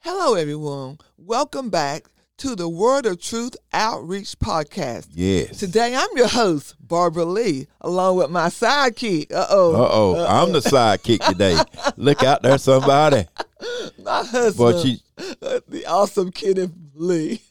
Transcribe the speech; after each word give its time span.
Hello, 0.00 0.34
everyone. 0.34 0.98
Welcome 1.16 1.70
back 1.70 2.04
to 2.38 2.54
the 2.54 2.68
Word 2.68 3.04
of 3.04 3.20
Truth 3.20 3.56
Outreach 3.72 4.38
Podcast. 4.38 5.08
Yes. 5.12 5.58
Today, 5.58 5.94
I'm 5.96 6.08
your 6.16 6.28
host, 6.28 6.76
Barbara 6.80 7.24
Lee, 7.24 7.66
along 7.80 8.16
with 8.16 8.30
my 8.30 8.46
sidekick. 8.46 9.32
Uh 9.32 9.46
oh. 9.50 9.74
Uh 9.74 9.88
oh, 9.90 10.26
I'm 10.26 10.52
the 10.52 10.60
sidekick 10.60 11.24
today. 11.26 11.58
Look 11.96 12.22
out 12.22 12.42
there, 12.42 12.58
somebody. 12.58 13.26
My 14.02 14.22
husband, 14.22 14.56
Boy, 14.56 14.80
she, 14.80 15.00
uh, 15.42 15.60
the 15.66 15.84
awesome 15.86 16.30
Kenneth 16.30 16.72
Lee. 16.94 17.42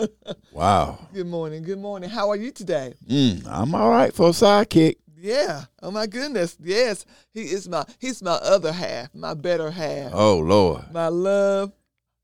wow. 0.52 0.98
good 1.12 1.26
morning. 1.26 1.64
Good 1.64 1.80
morning. 1.80 2.08
How 2.08 2.30
are 2.30 2.36
you 2.36 2.52
today? 2.52 2.94
Mm, 3.08 3.46
I'm 3.48 3.74
all 3.74 3.90
right 3.90 4.14
for 4.14 4.28
a 4.28 4.32
sidekick. 4.32 4.96
Yeah. 5.18 5.64
Oh 5.82 5.90
my 5.90 6.06
goodness. 6.06 6.56
Yes. 6.62 7.04
He 7.34 7.42
is 7.42 7.68
my 7.68 7.84
he's 7.98 8.22
my 8.22 8.34
other 8.34 8.70
half, 8.72 9.12
my 9.12 9.34
better 9.34 9.72
half. 9.72 10.12
Oh 10.14 10.38
Lord, 10.38 10.84
My 10.92 11.08
love. 11.08 11.72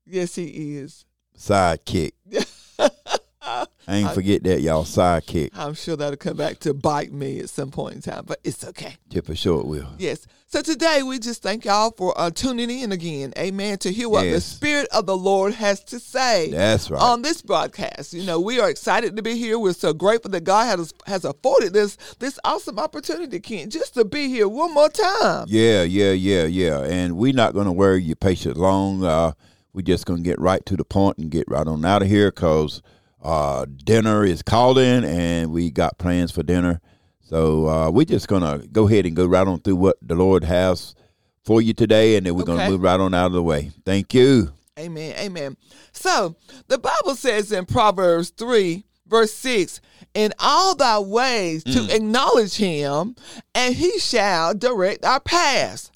Yes, 0.05 0.35
he 0.35 0.77
is. 0.77 1.05
sidekick. 1.37 2.13
I 3.85 3.95
ain't 3.97 4.11
forget 4.11 4.43
that, 4.43 4.61
y'all. 4.61 4.85
Sidekick. 4.85 5.49
I'm 5.53 5.73
sure 5.73 5.97
that'll 5.97 6.15
come 6.15 6.37
back 6.37 6.59
to 6.59 6.73
bite 6.73 7.11
me 7.11 7.39
at 7.39 7.49
some 7.49 7.71
point 7.71 7.95
in 7.95 8.01
time, 8.01 8.23
but 8.25 8.39
it's 8.43 8.63
okay. 8.63 8.95
Tip 9.09 9.25
for 9.25 9.35
sure 9.35 9.59
it 9.59 9.67
will. 9.67 9.89
Yes. 9.97 10.25
So 10.47 10.61
today 10.61 11.03
we 11.03 11.19
just 11.19 11.41
thank 11.41 11.65
y'all 11.65 11.91
for 11.91 12.13
uh, 12.15 12.29
tuning 12.29 12.69
in 12.69 12.91
again. 12.91 13.33
Amen. 13.37 13.79
To 13.79 13.91
hear 13.91 14.07
what 14.07 14.23
the 14.23 14.39
Spirit 14.39 14.87
of 14.93 15.05
the 15.05 15.17
Lord 15.17 15.53
has 15.55 15.83
to 15.85 15.99
say 15.99 16.51
That's 16.51 16.89
right. 16.89 17.01
on 17.01 17.23
this 17.23 17.41
broadcast. 17.41 18.13
You 18.13 18.23
know, 18.23 18.39
we 18.39 18.59
are 18.59 18.69
excited 18.69 19.15
to 19.17 19.21
be 19.21 19.35
here. 19.35 19.59
We're 19.59 19.73
so 19.73 19.93
grateful 19.93 20.31
that 20.31 20.43
God 20.43 20.65
has 20.65 20.93
has 21.07 21.25
afforded 21.25 21.73
this 21.73 21.97
this 22.19 22.39
awesome 22.45 22.79
opportunity, 22.79 23.39
Ken, 23.39 23.69
just 23.69 23.95
to 23.95 24.05
be 24.05 24.29
here 24.29 24.47
one 24.47 24.73
more 24.73 24.89
time. 24.89 25.45
Yeah, 25.49 25.83
yeah, 25.83 26.11
yeah, 26.11 26.43
yeah. 26.45 26.83
And 26.83 27.17
we're 27.17 27.33
not 27.33 27.53
going 27.53 27.65
to 27.65 27.71
worry 27.73 28.01
your 28.03 28.15
patience 28.15 28.55
long. 28.57 29.03
Uh, 29.03 29.31
we're 29.73 29.81
just 29.81 30.05
going 30.05 30.23
to 30.23 30.23
get 30.23 30.39
right 30.39 30.65
to 30.65 30.77
the 30.77 30.85
point 30.85 31.17
and 31.17 31.31
get 31.31 31.45
right 31.47 31.67
on 31.67 31.83
out 31.83 32.01
of 32.01 32.07
here 32.07 32.31
because 32.31 32.81
uh, 33.21 33.65
dinner 33.83 34.23
is 34.23 34.41
called 34.41 34.77
in 34.77 35.03
and 35.03 35.51
we 35.51 35.71
got 35.71 35.97
plans 35.97 36.31
for 36.31 36.43
dinner. 36.43 36.79
So 37.21 37.67
uh, 37.67 37.89
we're 37.89 38.05
just 38.05 38.27
going 38.27 38.41
to 38.43 38.67
go 38.67 38.87
ahead 38.87 39.05
and 39.05 39.15
go 39.15 39.25
right 39.25 39.47
on 39.47 39.59
through 39.59 39.77
what 39.77 39.97
the 40.01 40.15
Lord 40.15 40.43
has 40.43 40.93
for 41.43 41.61
you 41.61 41.73
today, 41.73 42.15
and 42.15 42.25
then 42.25 42.35
we're 42.35 42.43
going 42.43 42.59
to 42.59 42.69
move 42.69 42.81
right 42.81 42.99
on 42.99 43.13
out 43.13 43.27
of 43.27 43.33
the 43.33 43.43
way. 43.43 43.71
Thank 43.85 44.13
you. 44.13 44.53
Amen. 44.79 45.15
Amen. 45.19 45.57
So 45.91 46.35
the 46.67 46.77
Bible 46.77 47.15
says 47.15 47.51
in 47.51 47.65
Proverbs 47.65 48.29
3, 48.29 48.83
verse 49.07 49.33
6, 49.33 49.81
in 50.13 50.33
all 50.39 50.75
thy 50.75 50.99
ways 50.99 51.63
to 51.63 51.93
acknowledge 51.93 52.55
him, 52.55 53.15
and 53.53 53.75
he 53.75 53.99
shall 53.99 54.53
direct 54.53 55.05
our 55.05 55.19
paths. 55.19 55.91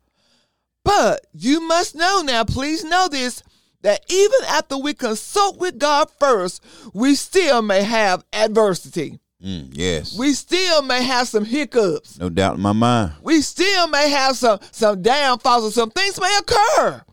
But 0.83 1.25
you 1.33 1.61
must 1.61 1.95
know 1.95 2.21
now, 2.25 2.43
please 2.43 2.83
know 2.83 3.07
this, 3.09 3.43
that 3.81 4.03
even 4.09 4.39
after 4.47 4.77
we 4.77 4.93
consult 4.93 5.59
with 5.59 5.79
God 5.79 6.09
first, 6.19 6.63
we 6.93 7.15
still 7.15 7.61
may 7.61 7.83
have 7.83 8.23
adversity. 8.33 9.19
Mm, 9.43 9.69
yes. 9.71 10.17
We 10.17 10.33
still 10.33 10.81
may 10.81 11.03
have 11.03 11.27
some 11.27 11.45
hiccups. 11.45 12.17
no 12.17 12.29
doubt 12.29 12.55
in 12.55 12.61
my 12.61 12.71
mind. 12.73 13.13
We 13.21 13.41
still 13.41 13.87
may 13.87 14.09
have 14.09 14.35
some 14.35 14.59
some 14.71 15.01
downfalls 15.03 15.65
or 15.65 15.71
some 15.71 15.91
things 15.91 16.19
may 16.19 16.37
occur. 16.39 17.03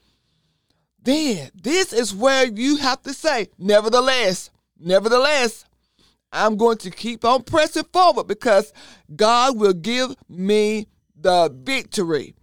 Then 1.03 1.51
this 1.55 1.93
is 1.93 2.15
where 2.15 2.47
you 2.47 2.77
have 2.77 3.03
to 3.03 3.13
say, 3.13 3.49
nevertheless, 3.59 4.51
nevertheless, 4.81 5.67
I'm 6.33 6.57
going 6.57 6.79
to 6.79 6.91
keep 6.91 7.25
on 7.27 7.43
pressing 7.43 7.85
forward 7.93 8.27
because 8.27 8.73
God 9.15 9.59
will 9.59 9.75
give 9.75 10.17
me 10.29 10.87
the 11.15 11.55
victory. 11.55 12.35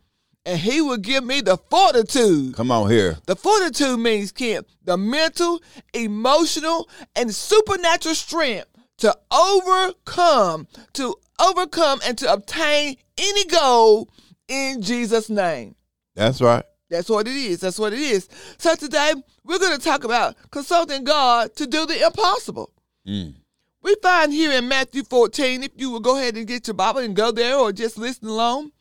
And 0.45 0.59
he 0.59 0.81
will 0.81 0.97
give 0.97 1.23
me 1.23 1.41
the 1.41 1.57
fortitude. 1.57 2.55
Come 2.55 2.71
on 2.71 2.89
here. 2.89 3.17
The 3.27 3.35
fortitude 3.35 3.99
means, 3.99 4.31
Ken, 4.31 4.63
the 4.83 4.97
mental, 4.97 5.61
emotional, 5.93 6.89
and 7.15 7.33
supernatural 7.33 8.15
strength 8.15 8.67
to 8.97 9.15
overcome, 9.31 10.67
to 10.93 11.15
overcome 11.39 11.99
and 12.05 12.17
to 12.17 12.31
obtain 12.31 12.97
any 13.17 13.45
goal 13.45 14.09
in 14.47 14.81
Jesus' 14.81 15.29
name. 15.29 15.75
That's 16.15 16.41
right. 16.41 16.63
That's 16.89 17.09
what 17.09 17.27
it 17.27 17.35
is. 17.35 17.61
That's 17.61 17.79
what 17.79 17.93
it 17.93 17.99
is. 17.99 18.27
So 18.57 18.75
today 18.75 19.13
we're 19.43 19.59
going 19.59 19.77
to 19.77 19.83
talk 19.83 20.03
about 20.03 20.35
consulting 20.51 21.03
God 21.03 21.55
to 21.55 21.65
do 21.65 21.85
the 21.85 22.05
impossible. 22.05 22.73
Mm. 23.07 23.35
We 23.81 23.95
find 24.03 24.31
here 24.31 24.51
in 24.51 24.67
Matthew 24.67 25.03
14, 25.03 25.63
if 25.63 25.71
you 25.75 25.89
will 25.89 26.01
go 26.01 26.17
ahead 26.17 26.35
and 26.35 26.45
get 26.45 26.67
your 26.67 26.75
Bible 26.75 26.99
and 26.99 27.15
go 27.15 27.31
there 27.31 27.55
or 27.55 27.71
just 27.71 27.97
listen 27.97 28.27
along, 28.27 28.71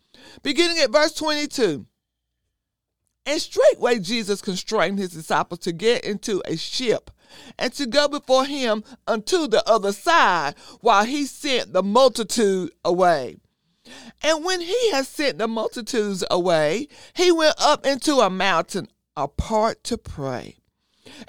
beginning 0.42 0.78
at 0.78 0.91
verse 0.91 1.12
22. 1.14 1.86
And 3.26 3.41
straightway 3.41 3.98
Jesus 3.98 4.41
constrained 4.41 4.98
his 4.98 5.10
disciples 5.10 5.60
to 5.60 5.72
get 5.72 6.04
into 6.04 6.42
a 6.46 6.56
ship 6.56 7.10
and 7.58 7.72
to 7.74 7.86
go 7.86 8.08
before 8.08 8.44
him 8.44 8.82
unto 9.06 9.46
the 9.46 9.62
other 9.69 9.92
side 9.92 10.54
while 10.80 11.04
he 11.04 11.26
sent 11.26 11.72
the 11.72 11.82
multitude 11.82 12.70
away. 12.84 13.36
And 14.22 14.44
when 14.44 14.60
he 14.60 14.90
had 14.90 15.06
sent 15.06 15.38
the 15.38 15.48
multitudes 15.48 16.24
away, 16.30 16.88
he 17.14 17.32
went 17.32 17.56
up 17.58 17.86
into 17.86 18.16
a 18.16 18.30
mountain 18.30 18.88
apart 19.16 19.82
to 19.84 19.98
pray. 19.98 20.56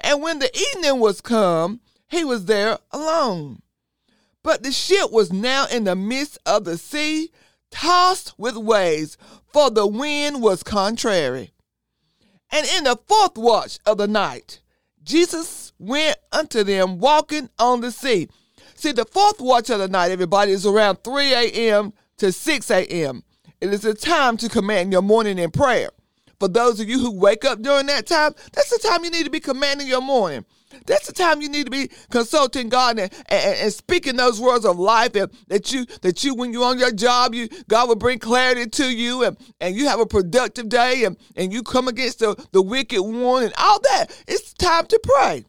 And 0.00 0.22
when 0.22 0.38
the 0.38 0.54
evening 0.56 1.00
was 1.00 1.20
come, 1.20 1.80
he 2.08 2.24
was 2.24 2.44
there 2.44 2.78
alone. 2.90 3.62
But 4.42 4.62
the 4.62 4.72
ship 4.72 5.10
was 5.12 5.32
now 5.32 5.66
in 5.66 5.84
the 5.84 5.96
midst 5.96 6.38
of 6.44 6.64
the 6.64 6.76
sea, 6.76 7.30
tossed 7.72 8.38
with 8.38 8.56
waves, 8.56 9.18
for 9.52 9.70
the 9.70 9.86
wind 9.86 10.40
was 10.40 10.62
contrary. 10.62 11.52
And 12.50 12.66
in 12.76 12.84
the 12.84 12.98
fourth 13.08 13.36
watch 13.36 13.78
of 13.86 13.98
the 13.98 14.06
night, 14.06 14.60
Jesus 15.02 15.72
went 15.78 16.16
unto 16.30 16.62
them 16.62 16.98
walking 16.98 17.48
on 17.58 17.80
the 17.80 17.90
sea. 17.90 18.28
See, 18.74 18.92
the 18.92 19.04
fourth 19.04 19.40
watch 19.40 19.70
of 19.70 19.78
the 19.78 19.88
night, 19.88 20.10
everybody, 20.10 20.52
is 20.52 20.66
around 20.66 21.02
3 21.02 21.32
a.m. 21.32 21.92
to 22.18 22.30
6 22.30 22.70
a.m. 22.70 23.24
It 23.60 23.72
is 23.72 23.84
a 23.84 23.94
time 23.94 24.36
to 24.38 24.48
command 24.48 24.92
your 24.92 25.02
morning 25.02 25.38
in 25.38 25.50
prayer. 25.50 25.90
For 26.38 26.48
those 26.48 26.80
of 26.80 26.88
you 26.88 26.98
who 26.98 27.12
wake 27.12 27.44
up 27.44 27.62
during 27.62 27.86
that 27.86 28.06
time, 28.06 28.34
that's 28.52 28.70
the 28.70 28.88
time 28.88 29.04
you 29.04 29.10
need 29.10 29.24
to 29.24 29.30
be 29.30 29.40
commanding 29.40 29.86
your 29.86 30.00
morning. 30.00 30.44
That's 30.86 31.06
the 31.06 31.12
time 31.12 31.42
you 31.42 31.48
need 31.48 31.66
to 31.66 31.70
be 31.70 31.90
consulting 32.10 32.68
God 32.68 32.98
and, 32.98 33.12
and, 33.28 33.58
and 33.58 33.72
speaking 33.72 34.16
those 34.16 34.40
words 34.40 34.64
of 34.64 34.78
life 34.78 35.14
and 35.14 35.30
that 35.48 35.72
you 35.72 35.86
that 36.02 36.24
you 36.24 36.34
when 36.34 36.52
you're 36.52 36.64
on 36.64 36.78
your 36.78 36.92
job, 36.92 37.34
you 37.34 37.48
God 37.68 37.88
will 37.88 37.96
bring 37.96 38.18
clarity 38.18 38.66
to 38.68 38.90
you 38.90 39.24
and, 39.24 39.36
and 39.60 39.76
you 39.76 39.88
have 39.88 40.00
a 40.00 40.06
productive 40.06 40.68
day 40.68 41.04
and, 41.04 41.16
and 41.36 41.52
you 41.52 41.62
come 41.62 41.88
against 41.88 42.20
the, 42.20 42.34
the 42.52 42.62
wicked 42.62 43.02
one 43.02 43.44
and 43.44 43.54
all 43.58 43.80
that. 43.80 44.06
It's 44.26 44.52
time 44.54 44.86
to 44.86 45.00
pray. 45.02 45.44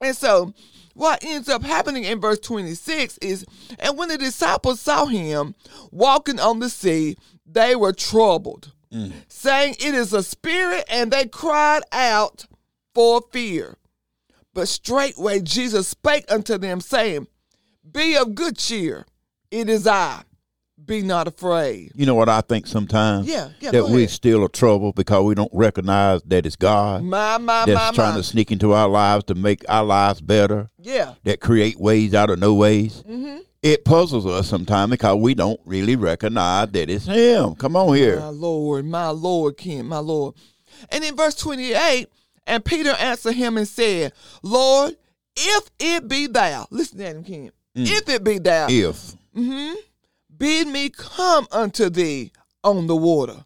And 0.00 0.16
so 0.16 0.52
what 0.94 1.24
ends 1.24 1.48
up 1.48 1.62
happening 1.62 2.04
in 2.04 2.20
verse 2.20 2.38
26 2.38 3.18
is, 3.18 3.44
and 3.78 3.98
when 3.98 4.08
the 4.08 4.18
disciples 4.18 4.80
saw 4.80 5.06
him 5.06 5.54
walking 5.90 6.38
on 6.38 6.60
the 6.60 6.68
sea, 6.68 7.16
they 7.44 7.74
were 7.74 7.92
troubled, 7.92 8.72
mm. 8.92 9.12
saying, 9.28 9.74
It 9.80 9.94
is 9.94 10.12
a 10.12 10.22
spirit, 10.22 10.84
and 10.88 11.10
they 11.10 11.26
cried 11.26 11.82
out 11.92 12.46
for 12.94 13.22
fear. 13.32 13.76
But 14.52 14.68
straightway 14.68 15.40
Jesus 15.40 15.88
spake 15.88 16.24
unto 16.30 16.56
them, 16.58 16.80
saying, 16.80 17.26
Be 17.90 18.16
of 18.16 18.34
good 18.34 18.56
cheer, 18.56 19.04
it 19.50 19.68
is 19.68 19.86
I, 19.86 20.22
be 20.84 21.02
not 21.02 21.26
afraid. 21.26 21.90
You 21.94 22.06
know 22.06 22.14
what 22.14 22.28
I 22.28 22.40
think 22.40 22.66
sometimes? 22.66 23.26
Yeah, 23.26 23.50
yeah, 23.60 23.72
That 23.72 23.88
we 23.88 24.06
still 24.06 24.44
are 24.44 24.48
trouble 24.48 24.92
because 24.92 25.24
we 25.24 25.34
don't 25.34 25.50
recognize 25.52 26.22
that 26.26 26.46
it's 26.46 26.56
God. 26.56 27.02
My, 27.02 27.38
my, 27.38 27.64
that's 27.66 27.74
my, 27.76 27.90
trying 27.92 28.12
my. 28.14 28.18
to 28.18 28.22
sneak 28.22 28.52
into 28.52 28.72
our 28.72 28.88
lives 28.88 29.24
to 29.24 29.34
make 29.34 29.64
our 29.68 29.84
lives 29.84 30.20
better, 30.20 30.68
Yeah. 30.78 31.14
that 31.24 31.40
create 31.40 31.78
ways 31.80 32.14
out 32.14 32.30
of 32.30 32.38
no 32.38 32.54
ways. 32.54 33.02
Mm-hmm. 33.08 33.38
It 33.62 33.84
puzzles 33.84 34.26
us 34.26 34.46
sometimes 34.46 34.90
because 34.90 35.16
we 35.16 35.34
don't 35.34 35.58
really 35.64 35.96
recognize 35.96 36.68
that 36.72 36.90
it's 36.90 37.06
Him. 37.06 37.54
Come 37.54 37.76
on 37.76 37.96
here. 37.96 38.20
My 38.20 38.28
Lord, 38.28 38.84
my 38.84 39.08
Lord, 39.08 39.56
King, 39.56 39.86
my 39.86 39.98
Lord. 39.98 40.34
And 40.90 41.02
in 41.02 41.16
verse 41.16 41.34
28, 41.36 42.08
and 42.46 42.64
Peter 42.64 42.90
answered 42.90 43.34
him 43.34 43.56
and 43.56 43.66
said, 43.68 44.12
Lord, 44.42 44.96
if 45.36 45.70
it 45.78 46.08
be 46.08 46.26
thou, 46.26 46.66
listen 46.70 46.98
to 46.98 47.04
him, 47.04 47.24
King, 47.24 47.50
mm. 47.76 47.86
if 47.86 48.08
it 48.08 48.24
be 48.24 48.38
thou, 48.38 48.66
If. 48.68 49.14
Mm-hmm, 49.36 49.74
bid 50.36 50.68
me 50.68 50.90
come 50.90 51.46
unto 51.50 51.90
thee 51.90 52.32
on 52.62 52.86
the 52.86 52.96
water. 52.96 53.44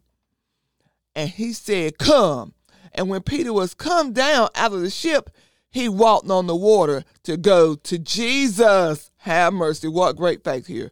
And 1.14 1.30
he 1.30 1.52
said, 1.52 1.98
Come. 1.98 2.54
And 2.92 3.08
when 3.08 3.22
Peter 3.22 3.52
was 3.52 3.74
come 3.74 4.12
down 4.12 4.48
out 4.54 4.72
of 4.72 4.80
the 4.80 4.90
ship, 4.90 5.30
he 5.70 5.88
walked 5.88 6.30
on 6.30 6.46
the 6.46 6.56
water 6.56 7.04
to 7.24 7.36
go 7.36 7.74
to 7.74 7.98
Jesus. 7.98 9.10
Have 9.18 9.52
mercy. 9.52 9.88
What 9.88 10.16
great 10.16 10.44
faith 10.44 10.66
here. 10.66 10.90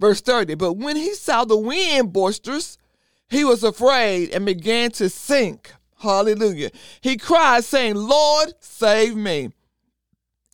Verse 0.00 0.20
30. 0.20 0.54
But 0.54 0.74
when 0.74 0.96
he 0.96 1.14
saw 1.14 1.44
the 1.44 1.56
wind 1.56 2.12
boisterous, 2.12 2.76
he 3.30 3.44
was 3.44 3.62
afraid 3.62 4.30
and 4.30 4.44
began 4.44 4.90
to 4.92 5.08
sink. 5.08 5.72
Hallelujah. 5.98 6.70
He 7.00 7.16
cried, 7.16 7.64
saying, 7.64 7.96
Lord, 7.96 8.54
save 8.60 9.16
me. 9.16 9.50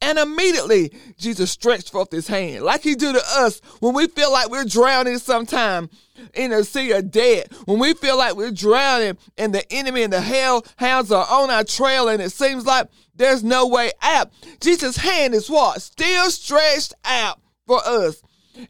And 0.01 0.19
immediately 0.19 0.93
Jesus 1.17 1.51
stretched 1.51 1.91
forth 1.91 2.13
his 2.13 2.27
hand, 2.27 2.63
like 2.63 2.83
he 2.83 2.95
do 2.95 3.13
to 3.13 3.23
us 3.37 3.61
when 3.81 3.95
we 3.95 4.07
feel 4.07 4.31
like 4.31 4.51
we're 4.51 4.65
drowning 4.65 5.19
sometime 5.19 5.89
in 6.35 6.53
a 6.53 6.63
sea 6.63 6.93
of 6.93 7.11
dead. 7.11 7.49
When 7.65 7.79
we 7.79 7.95
feel 7.95 8.19
like 8.19 8.37
we're 8.37 8.51
drowning 8.51 9.17
and 9.39 9.55
the 9.55 9.65
enemy 9.73 10.03
and 10.03 10.13
the 10.13 10.21
hell 10.21 10.67
hounds 10.77 11.11
are 11.11 11.27
on 11.31 11.51
our 11.51 11.65
trail 11.65 12.09
and 12.09 12.21
it 12.21 12.33
seems 12.33 12.67
like 12.67 12.89
there's 13.15 13.43
no 13.43 13.67
way 13.67 13.93
out. 14.03 14.31
Jesus' 14.61 14.99
hand 14.99 15.33
is 15.33 15.49
what? 15.49 15.81
Still 15.81 16.31
stretched 16.31 16.93
out 17.07 17.41
for 17.67 17.81
us. 17.87 18.21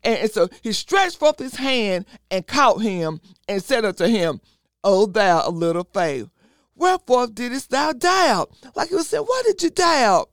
And, 0.05 0.19
and 0.19 0.31
so 0.31 0.49
he 0.62 0.73
stretched 0.73 1.19
forth 1.19 1.38
his 1.38 1.56
hand 1.56 2.06
and 2.31 2.47
caught 2.47 2.81
him 2.81 3.20
and 3.49 3.62
said 3.62 3.85
unto 3.85 4.06
him, 4.06 4.41
O 4.85 5.06
thou 5.06 5.49
of 5.49 5.56
little 5.56 5.88
faith, 5.93 6.29
wherefore 6.76 7.26
didst 7.26 7.71
thou 7.71 7.93
doubt? 7.93 8.50
Like 8.75 8.88
he 8.88 8.94
was 8.94 9.09
saying, 9.09 9.25
why 9.25 9.43
did 9.47 9.62
you 9.62 9.71
doubt? 9.71 10.31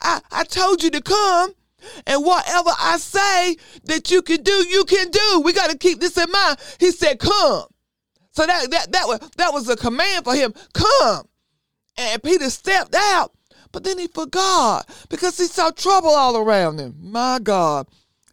I, 0.00 0.20
I 0.30 0.44
told 0.44 0.82
you 0.82 0.90
to 0.90 1.00
come. 1.00 1.52
And 2.06 2.24
whatever 2.24 2.70
I 2.78 2.98
say 2.98 3.56
that 3.84 4.10
you 4.10 4.20
can 4.22 4.42
do, 4.42 4.52
you 4.68 4.84
can 4.84 5.10
do. 5.10 5.42
We 5.44 5.52
got 5.52 5.70
to 5.70 5.78
keep 5.78 6.00
this 6.00 6.18
in 6.18 6.30
mind. 6.30 6.58
He 6.80 6.90
said, 6.90 7.20
come. 7.20 7.64
So 8.32 8.46
that, 8.46 8.70
that, 8.70 8.92
that, 8.92 9.06
was, 9.06 9.20
that 9.36 9.52
was 9.52 9.68
a 9.68 9.76
command 9.76 10.24
for 10.24 10.34
him. 10.34 10.52
Come. 10.72 11.28
And 11.96 12.22
Peter 12.22 12.50
stepped 12.50 12.94
out, 12.94 13.32
but 13.72 13.84
then 13.84 13.98
he 13.98 14.06
forgot 14.06 14.88
because 15.08 15.36
he 15.38 15.46
saw 15.46 15.70
trouble 15.70 16.10
all 16.10 16.36
around 16.36 16.78
him. 16.78 16.96
My 17.00 17.38
God. 17.42 17.88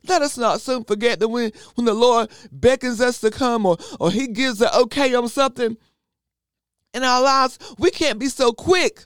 Let 0.08 0.22
us 0.22 0.38
not 0.38 0.62
soon 0.62 0.84
forget 0.84 1.20
that 1.20 1.28
when, 1.28 1.52
when 1.74 1.86
the 1.86 1.94
Lord 1.94 2.30
beckons 2.52 3.02
us 3.02 3.20
to 3.22 3.32
come 3.32 3.66
or, 3.66 3.78
or 4.00 4.12
he 4.12 4.28
gives 4.28 4.62
an 4.62 4.70
okay 4.76 5.14
on 5.16 5.28
something 5.30 5.78
in 6.96 7.04
our 7.04 7.22
lives, 7.22 7.60
we 7.78 7.92
can't 7.92 8.18
be 8.18 8.28
so 8.30 8.54
quick 8.54 9.06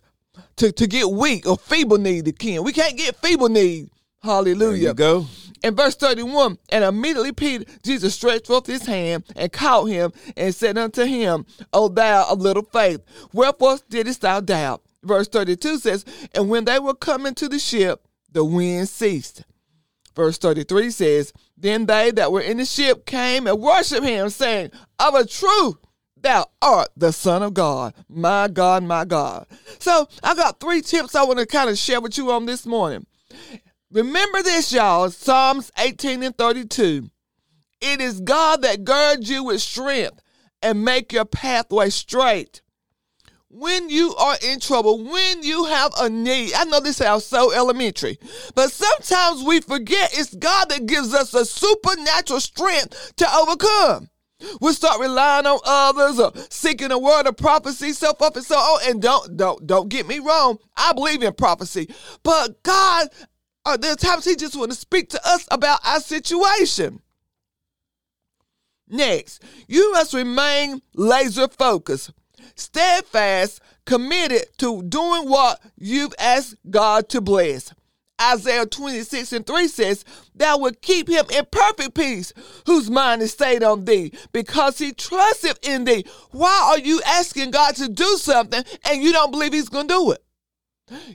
to, 0.57 0.71
to 0.71 0.87
get 0.87 1.09
weak 1.09 1.47
or 1.47 1.57
feeble 1.57 1.97
kneed 1.97 2.37
Ken. 2.37 2.63
We 2.63 2.71
can't 2.71 2.97
get 2.97 3.15
feeble 3.17 3.49
kneed. 3.49 3.89
Hallelujah. 4.21 4.93
Go. 4.93 5.25
In 5.63 5.75
verse 5.75 5.95
31, 5.95 6.57
and 6.69 6.83
immediately 6.83 7.33
Peter, 7.33 7.65
Jesus 7.83 8.15
stretched 8.15 8.47
forth 8.47 8.67
his 8.67 8.85
hand 8.85 9.25
and 9.35 9.51
caught 9.51 9.85
him 9.85 10.13
and 10.37 10.55
said 10.55 10.77
unto 10.77 11.03
him, 11.03 11.45
O 11.73 11.89
thou 11.89 12.29
of 12.29 12.39
little 12.39 12.63
faith, 12.63 13.01
wherefore 13.33 13.79
didst 13.89 14.21
thou 14.21 14.39
doubt? 14.39 14.81
Verse 15.03 15.27
32 15.27 15.79
says, 15.79 16.05
And 16.33 16.49
when 16.49 16.65
they 16.65 16.79
were 16.79 16.93
coming 16.93 17.33
to 17.35 17.49
the 17.49 17.59
ship, 17.59 18.05
the 18.31 18.45
wind 18.45 18.87
ceased. 18.87 19.43
Verse 20.15 20.37
33 20.37 20.91
says, 20.91 21.33
Then 21.57 21.85
they 21.85 22.11
that 22.11 22.31
were 22.31 22.41
in 22.41 22.57
the 22.57 22.65
ship 22.65 23.05
came 23.05 23.47
and 23.47 23.59
worshiped 23.59 24.05
him, 24.05 24.29
saying, 24.29 24.71
Of 24.99 25.15
a 25.15 25.25
truth, 25.25 25.75
thou 26.21 26.47
art 26.61 26.89
the 26.95 27.11
Son 27.11 27.43
of 27.43 27.53
God. 27.53 27.93
My 28.07 28.47
God, 28.47 28.83
my 28.83 29.05
God. 29.05 29.47
So 29.79 30.07
I 30.23 30.35
got 30.35 30.59
three 30.59 30.81
tips 30.81 31.15
I 31.15 31.23
want 31.23 31.39
to 31.39 31.45
kind 31.45 31.69
of 31.69 31.77
share 31.77 32.01
with 32.01 32.17
you 32.17 32.31
on 32.31 32.45
this 32.45 32.65
morning. 32.65 33.05
Remember 33.91 34.43
this, 34.43 34.71
y'all 34.71 35.09
Psalms 35.09 35.71
18 35.77 36.23
and 36.23 36.37
32. 36.37 37.09
It 37.81 38.01
is 38.01 38.21
God 38.21 38.61
that 38.61 38.83
girds 38.83 39.29
you 39.29 39.45
with 39.45 39.61
strength 39.61 40.21
and 40.61 40.83
make 40.83 41.11
your 41.13 41.25
pathway 41.25 41.89
straight. 41.89 42.61
When 43.51 43.89
you 43.89 44.13
are 44.15 44.35
in 44.43 44.59
trouble, 44.59 45.03
when 45.03 45.41
you 45.41 45.65
have 45.65 45.91
a 45.99 46.07
need, 46.07 46.53
I 46.53 46.65
know 46.65 46.79
this 46.79 46.97
sounds 46.97 47.25
so 47.25 47.51
elementary, 47.51 48.19
but 48.53 48.71
sometimes 48.71 49.43
we 49.43 49.59
forget 49.61 50.11
it's 50.13 50.35
God 50.35 50.69
that 50.69 50.85
gives 50.85 51.15
us 51.15 51.33
a 51.33 51.45
supernatural 51.45 52.41
strength 52.41 53.15
to 53.15 53.35
overcome. 53.35 54.09
We 54.61 54.73
start 54.73 54.99
relying 54.99 55.45
on 55.45 55.59
others 55.65 56.19
or 56.19 56.31
seeking 56.49 56.91
a 56.91 56.99
word 56.99 57.27
of 57.27 57.37
prophecy, 57.37 57.93
self 57.93 58.21
up 58.21 58.35
and 58.35 58.45
so 58.45 58.55
on. 58.55 58.89
And 58.89 59.01
don't 59.01 59.35
don't 59.35 59.65
don't 59.67 59.89
get 59.89 60.07
me 60.07 60.19
wrong, 60.19 60.57
I 60.77 60.93
believe 60.93 61.21
in 61.23 61.33
prophecy, 61.33 61.93
but 62.23 62.61
God, 62.63 63.09
uh, 63.65 63.77
there 63.77 63.93
are 63.93 63.97
times 63.97 64.25
He 64.25 64.35
just 64.35 64.55
want 64.55 64.71
to 64.71 64.77
speak 64.77 65.09
to 65.09 65.27
us 65.27 65.47
about 65.51 65.79
our 65.85 65.99
situation. 65.99 67.01
Next, 68.87 69.43
you 69.67 69.91
must 69.91 70.13
remain 70.13 70.81
laser 70.95 71.47
focused, 71.47 72.11
steadfast, 72.55 73.61
committed 73.85 74.45
to 74.57 74.81
doing 74.83 75.29
what 75.29 75.59
you've 75.77 76.13
asked 76.17 76.55
God 76.69 77.07
to 77.09 77.21
bless. 77.21 77.73
Isaiah 78.21 78.65
26 78.65 79.33
and 79.33 79.45
3 79.45 79.67
says, 79.67 80.05
Thou 80.35 80.57
would 80.59 80.81
keep 80.81 81.09
him 81.09 81.25
in 81.31 81.45
perfect 81.51 81.95
peace, 81.95 82.33
whose 82.65 82.89
mind 82.89 83.21
is 83.21 83.31
stayed 83.31 83.63
on 83.63 83.85
thee, 83.85 84.13
because 84.31 84.77
he 84.77 84.91
trusteth 84.91 85.59
in 85.61 85.85
thee. 85.85 86.05
Why 86.31 86.71
are 86.71 86.79
you 86.79 87.01
asking 87.05 87.51
God 87.51 87.75
to 87.77 87.87
do 87.87 88.17
something 88.17 88.63
and 88.89 89.01
you 89.01 89.11
don't 89.11 89.31
believe 89.31 89.53
he's 89.53 89.69
going 89.69 89.87
to 89.87 89.93
do 89.93 90.11
it? 90.11 90.23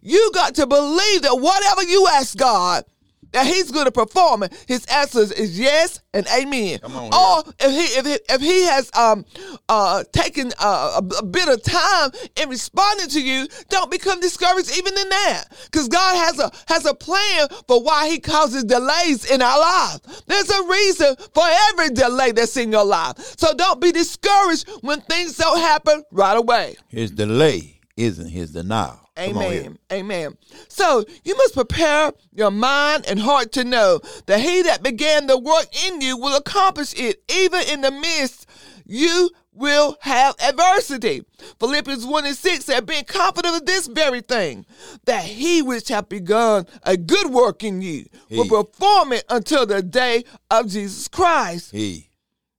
You 0.02 0.30
got 0.32 0.54
to 0.56 0.66
believe 0.66 1.22
that 1.22 1.36
whatever 1.40 1.82
you 1.82 2.06
ask 2.06 2.36
God, 2.36 2.84
that 3.34 3.46
he's 3.46 3.70
going 3.70 3.84
to 3.84 3.92
perform 3.92 4.44
it. 4.44 4.64
His 4.66 4.84
answer 4.86 5.20
is 5.20 5.58
yes 5.58 6.00
and 6.12 6.26
amen. 6.36 6.78
Come 6.78 6.96
on 6.96 7.12
or 7.12 7.52
if 7.60 7.70
he 7.70 7.98
if 7.98 8.06
he, 8.06 8.34
if 8.34 8.40
he 8.40 8.64
has 8.64 8.90
um 8.96 9.24
uh 9.68 10.04
taken 10.12 10.52
uh, 10.58 11.00
a, 11.02 11.16
a 11.18 11.24
bit 11.24 11.48
of 11.48 11.62
time 11.62 12.10
in 12.40 12.48
responding 12.48 13.08
to 13.08 13.20
you, 13.20 13.46
don't 13.68 13.90
become 13.90 14.20
discouraged 14.20 14.76
even 14.78 14.96
in 14.96 15.08
that, 15.08 15.44
because 15.64 15.88
God 15.88 16.16
has 16.16 16.38
a 16.38 16.50
has 16.72 16.86
a 16.86 16.94
plan 16.94 17.48
for 17.68 17.82
why 17.82 18.08
He 18.08 18.18
causes 18.20 18.64
delays 18.64 19.30
in 19.30 19.42
our 19.42 19.58
lives. 19.58 20.22
There's 20.26 20.50
a 20.50 20.64
reason 20.66 21.16
for 21.34 21.44
every 21.70 21.90
delay 21.90 22.32
that's 22.32 22.56
in 22.56 22.72
your 22.72 22.84
life. 22.84 23.18
So 23.38 23.54
don't 23.54 23.80
be 23.80 23.92
discouraged 23.92 24.68
when 24.82 25.00
things 25.02 25.36
don't 25.36 25.58
happen 25.58 26.04
right 26.10 26.36
away. 26.36 26.76
His 26.88 27.10
delay 27.10 27.80
isn't 27.96 28.28
his 28.28 28.52
denial. 28.52 29.03
Come 29.16 29.36
on 29.38 29.42
here. 29.42 29.60
Amen. 29.60 29.78
Amen. 29.92 30.36
So 30.68 31.04
you 31.22 31.36
must 31.36 31.54
prepare 31.54 32.12
your 32.32 32.50
mind 32.50 33.06
and 33.08 33.20
heart 33.20 33.52
to 33.52 33.64
know 33.64 34.00
that 34.26 34.40
he 34.40 34.62
that 34.62 34.82
began 34.82 35.26
the 35.26 35.38
work 35.38 35.66
in 35.86 36.00
you 36.00 36.16
will 36.16 36.36
accomplish 36.36 36.94
it, 36.96 37.22
even 37.32 37.62
in 37.68 37.80
the 37.80 37.90
midst 37.90 38.46
you 38.84 39.30
will 39.52 39.96
have 40.00 40.34
adversity. 40.44 41.22
Philippians 41.60 42.04
1 42.04 42.26
and 42.26 42.36
6 42.36 42.64
said, 42.64 42.86
being 42.86 43.04
confident 43.04 43.56
of 43.56 43.66
this 43.66 43.86
very 43.86 44.20
thing, 44.20 44.66
that 45.04 45.24
he 45.24 45.62
which 45.62 45.88
hath 45.88 46.08
begun 46.08 46.66
a 46.82 46.96
good 46.96 47.30
work 47.30 47.62
in 47.62 47.80
you 47.80 48.06
will 48.30 48.64
perform 48.64 49.12
it 49.12 49.24
until 49.30 49.64
the 49.64 49.82
day 49.82 50.24
of 50.50 50.68
Jesus 50.68 51.08
Christ. 51.08 51.70
He. 51.70 52.10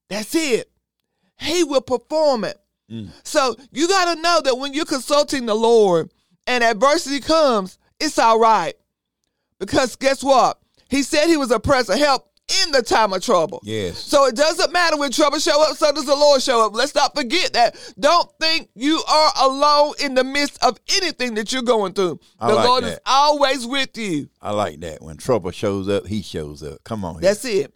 That's 0.09 0.33
it. 0.35 0.69
He 1.37 1.63
will 1.63 1.81
perform 1.81 2.45
it. 2.45 2.57
Mm. 2.89 3.09
So 3.23 3.55
you 3.71 3.87
got 3.87 4.13
to 4.13 4.21
know 4.21 4.41
that 4.43 4.55
when 4.55 4.73
you're 4.73 4.85
consulting 4.85 5.45
the 5.45 5.55
Lord 5.55 6.11
and 6.47 6.63
adversity 6.63 7.19
comes, 7.19 7.77
it's 7.99 8.19
all 8.19 8.39
right. 8.39 8.75
Because 9.59 9.95
guess 9.95 10.23
what? 10.23 10.59
He 10.89 11.03
said 11.03 11.27
he 11.27 11.37
was 11.37 11.51
a 11.51 11.59
present 11.59 11.99
help 11.99 12.29
in 12.63 12.71
the 12.71 12.81
time 12.81 13.13
of 13.13 13.23
trouble. 13.23 13.59
Yes. 13.63 13.97
So 13.97 14.25
it 14.25 14.35
doesn't 14.35 14.71
matter 14.71 14.97
when 14.97 15.11
trouble 15.11 15.39
show 15.39 15.63
up, 15.63 15.77
so 15.77 15.91
does 15.91 16.05
the 16.05 16.15
Lord 16.15 16.41
show 16.41 16.65
up. 16.65 16.75
Let's 16.75 16.93
not 16.93 17.15
forget 17.15 17.53
that. 17.53 17.75
Don't 17.99 18.29
think 18.39 18.69
you 18.75 19.01
are 19.07 19.31
alone 19.41 19.93
in 20.03 20.13
the 20.13 20.23
midst 20.23 20.63
of 20.63 20.77
anything 20.95 21.33
that 21.35 21.51
you're 21.51 21.63
going 21.63 21.93
through. 21.93 22.19
I 22.39 22.49
the 22.49 22.55
like 22.55 22.67
Lord 22.67 22.83
is 22.83 22.99
always 23.05 23.65
with 23.65 23.97
you. 23.97 24.29
I 24.41 24.51
like 24.51 24.79
that. 24.81 25.01
When 25.01 25.17
trouble 25.17 25.51
shows 25.51 25.89
up, 25.89 26.05
he 26.05 26.21
shows 26.21 26.61
up. 26.61 26.83
Come 26.83 27.03
on. 27.03 27.15
Here. 27.15 27.21
That's 27.21 27.45
it. 27.45 27.73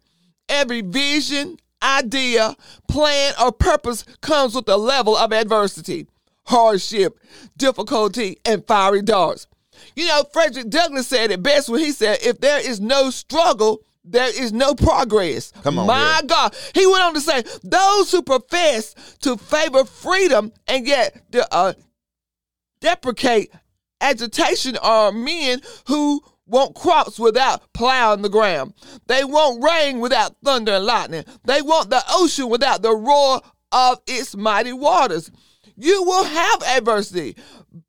Every 0.48 0.82
vision, 0.82 1.58
idea, 1.82 2.56
plan, 2.88 3.34
or 3.42 3.52
purpose 3.52 4.04
comes 4.22 4.54
with 4.54 4.70
a 4.70 4.78
level 4.78 5.16
of 5.16 5.32
adversity, 5.32 6.08
hardship, 6.50 7.20
difficulty, 7.58 8.38
and 8.44 8.66
fiery 8.68 9.04
darts. 9.04 9.48
You 9.96 10.08
know, 10.08 10.24
Frederick 10.34 10.70
Douglass 10.70 11.08
said 11.08 11.32
it 11.32 11.44
best 11.44 11.70
when 11.70 11.80
he 11.80 11.92
said, 11.92 12.20
if 12.24 12.40
there 12.40 12.60
is 12.60 12.82
no 12.82 13.12
struggle, 13.12 13.84
there 14.04 14.30
is 14.30 14.52
no 14.52 14.74
progress. 14.74 15.54
Come 15.64 15.78
on 15.78 15.88
My. 15.88 16.22
God. 16.26 16.56
He 16.74 16.88
went 16.88 17.04
on 17.04 17.14
to 17.14 17.22
say, 17.22 17.44
those 17.64 18.12
who 18.12 18.24
profess 18.24 18.96
to 19.22 19.38
favor 19.38 19.86
freedom 19.86 20.52
and 20.68 20.88
yet 20.88 21.22
uh, 21.52 21.74
deprecate 22.82 23.52
agitation 24.02 24.76
are 24.78 25.12
men 25.12 25.62
who 25.88 26.22
want 26.48 26.74
crops 26.74 27.20
without 27.20 27.72
plowing 27.74 28.24
the 28.24 28.30
ground. 28.30 28.74
They 29.06 29.24
want 29.24 29.64
rain 29.64 30.00
without 30.00 30.36
thunder 30.44 30.74
and 30.74 30.86
lightning. 30.86 31.26
They 31.46 31.62
want 31.62 31.92
the 31.92 32.02
ocean 32.10 32.50
without 32.50 32.82
the 32.82 32.96
roar 32.96 33.42
of 33.72 34.00
its 34.08 34.36
mighty 34.36 34.74
waters. 34.74 35.30
You 35.80 36.04
will 36.04 36.26
have 36.26 36.64
adversity, 36.64 37.38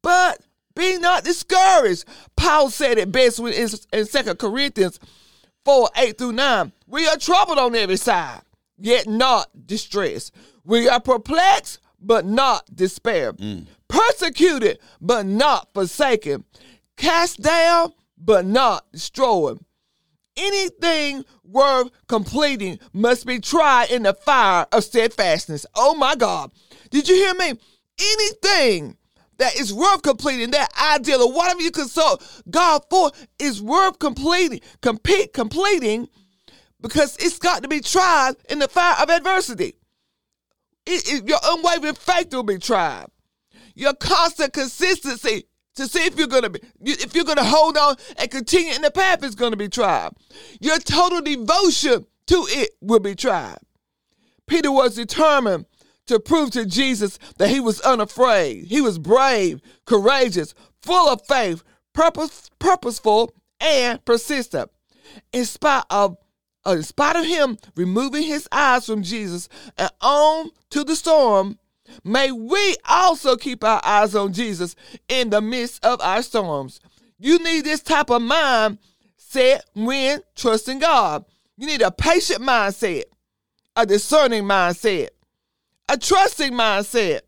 but 0.01 0.41
be 0.77 0.97
not 0.99 1.25
discouraged. 1.25 2.05
Paul 2.37 2.71
said 2.71 2.99
it 2.99 3.11
best 3.11 3.41
in, 3.41 3.49
in 3.93 4.07
2 4.07 4.35
Corinthians 4.37 5.01
4 5.65 5.91
8 5.97 6.17
through 6.17 6.33
9. 6.33 6.73
We 6.87 7.09
are 7.09 7.17
troubled 7.17 7.59
on 7.59 7.75
every 7.75 7.97
side, 7.97 8.43
yet 8.79 9.09
not 9.09 9.49
distressed. 9.67 10.33
We 10.65 10.89
are 10.89 11.01
perplexed, 11.01 11.81
but 12.01 12.25
not 12.25 12.65
despair. 12.75 13.33
Mm. 13.33 13.67
Persecuted, 13.89 14.79
but 15.01 15.27
not 15.27 15.75
forsaken. 15.75 16.45
Cast 16.97 17.43
down, 17.43 17.93
but 18.17 18.47
not 18.47 18.91
destroyed. 18.93 19.59
Anything 20.37 21.25
worth 21.43 21.91
completing 22.07 22.79
must 22.93 23.27
be 23.27 23.41
tried 23.41 23.91
in 23.91 24.05
the 24.05 24.15
fire 24.15 24.65
of 24.71 24.85
steadfastness. 24.85 25.67
Oh 25.75 25.97
my 25.97 26.15
God. 26.15 26.53
Did 26.91 27.09
you 27.09 27.17
hear 27.17 27.35
me? 27.35 27.59
Anything 28.01 28.97
that 29.39 29.59
is 29.59 29.73
worth 29.73 30.03
completing, 30.03 30.51
that 30.53 30.71
ideal 30.95 31.23
or 31.23 31.33
whatever 31.33 31.61
you 31.63 31.71
consult 31.71 32.43
God 32.51 32.83
for 32.91 33.11
is 33.39 33.63
worth 33.63 33.99
completing, 33.99 34.61
compete, 34.83 35.33
completing 35.33 36.09
because 36.81 37.17
it's 37.19 37.39
got 37.39 37.63
to 37.63 37.69
be 37.69 37.81
tried 37.81 38.35
in 38.49 38.59
the 38.59 38.69
fire 38.69 38.97
of 39.03 39.11
adversity. 39.11 39.75
It, 40.87 41.13
it, 41.13 41.29
your 41.29 41.39
unwavering 41.43 41.95
faith 41.95 42.33
will 42.33 42.43
be 42.43 42.59
tried. 42.59 43.07
Your 43.75 43.95
constant 43.95 44.53
consistency 44.53 45.45
to 45.77 45.87
see 45.87 46.05
if 46.05 46.19
you're 46.19 46.27
gonna 46.27 46.51
be 46.51 46.61
if 46.83 47.15
you're 47.15 47.25
gonna 47.25 47.45
hold 47.45 47.77
on 47.77 47.97
and 48.19 48.31
continue 48.31 48.75
in 48.75 48.83
the 48.83 48.91
path 48.91 49.25
is 49.25 49.35
gonna 49.35 49.57
be 49.57 49.69
tried. 49.69 50.11
Your 50.61 50.79
total 50.79 51.21
devotion 51.21 52.07
to 52.27 52.47
it 52.49 52.71
will 52.81 53.01
be 53.01 53.15
tried. 53.15 53.59
Peter 54.47 54.73
was 54.73 54.97
determined 54.97 55.67
to 56.11 56.19
prove 56.19 56.51
to 56.51 56.67
Jesus 56.67 57.21
that 57.39 57.51
he 57.51 57.61
was 57.61 57.81
unafraid. 57.83 58.65
He 58.67 58.81
was 58.81 58.99
brave, 58.99 59.61
courageous, 59.87 60.55
full 60.83 61.09
of 61.09 61.25
faith, 61.25 61.63
purpose, 61.93 62.51
purposeful, 62.59 63.33
and 63.61 64.05
persistent. 64.05 64.71
In 65.33 65.45
spite 65.45 65.85
of 65.89 66.17
uh, 66.67 66.73
in 66.73 66.83
spite 66.83 67.17
of 67.17 67.25
him 67.25 67.57
removing 67.77 68.25
his 68.25 68.49
eyes 68.51 68.87
from 68.87 69.03
Jesus 69.03 69.49
and 69.79 69.91
on 70.01 70.51
to 70.71 70.83
the 70.83 70.97
storm, 70.97 71.59
may 72.05 72.33
we 72.33 72.77
also 72.89 73.37
keep 73.37 73.63
our 73.63 73.81
eyes 73.85 74.15
on 74.17 74.33
Jesus 74.33 74.75
in 75.09 75.31
the 75.31 75.41
midst 75.41 75.85
of 75.85 76.01
our 76.01 76.23
storms. 76.23 76.81
You 77.19 77.39
need 77.39 77.65
this 77.65 77.83
type 77.83 78.11
of 78.11 78.21
mind 78.21 78.79
set 79.17 79.65
when 79.75 80.23
trusting 80.35 80.81
God. 80.81 81.25
You 81.57 81.69
need 81.69 81.83
a 81.83 81.93
patient 81.93 82.43
mindset, 82.43 83.05
a 83.77 83.87
discerning 83.87 84.43
mindset, 84.43 85.11
a 85.91 85.99
trusting 85.99 86.53
mindset, 86.53 87.23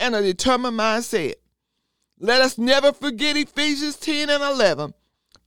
and 0.00 0.14
a 0.14 0.22
determined 0.22 0.78
mindset. 0.78 1.34
Let 2.20 2.40
us 2.40 2.58
never 2.58 2.92
forget 2.92 3.36
Ephesians 3.36 3.96
10 3.96 4.30
and 4.30 4.42
11. 4.42 4.94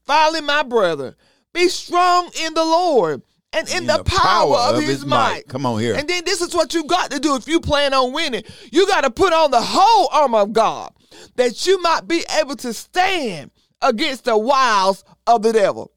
Finally, 0.04 0.42
my 0.42 0.62
brother, 0.62 1.16
be 1.52 1.68
strong 1.68 2.30
in 2.44 2.54
the 2.54 2.64
Lord 2.64 3.22
and 3.52 3.68
in, 3.68 3.78
in 3.78 3.86
the, 3.86 3.98
the, 3.98 4.04
power, 4.04 4.54
power 4.54 4.74
of, 4.74 4.80
his, 4.80 4.88
his 4.88 5.06
might. 5.06 5.32
might. 5.32 5.48
Come 5.48 5.66
on 5.66 5.80
here. 5.80 5.94
And 5.94 6.08
then 6.08 6.24
this 6.24 6.40
is 6.40 6.54
what 6.54 6.74
you 6.74 6.84
got 6.84 7.10
to 7.10 7.18
do 7.18 7.36
if 7.36 7.46
you 7.46 7.60
plan 7.60 7.92
on 7.94 8.12
winning. 8.12 8.42
You 8.70 8.86
got 8.86 9.02
to 9.02 9.10
put 9.10 9.32
on 9.32 9.50
the 9.50 9.60
whole 9.60 10.08
armor 10.12 10.38
of 10.40 10.52
God 10.52 10.92
that 11.36 11.66
you 11.66 11.80
might 11.82 12.08
be 12.08 12.24
able 12.38 12.56
to 12.56 12.72
stand 12.72 13.50
against 13.82 14.24
the 14.24 14.36
wiles 14.36 15.04
of 15.26 15.42
the 15.42 15.52
devil. 15.52 15.91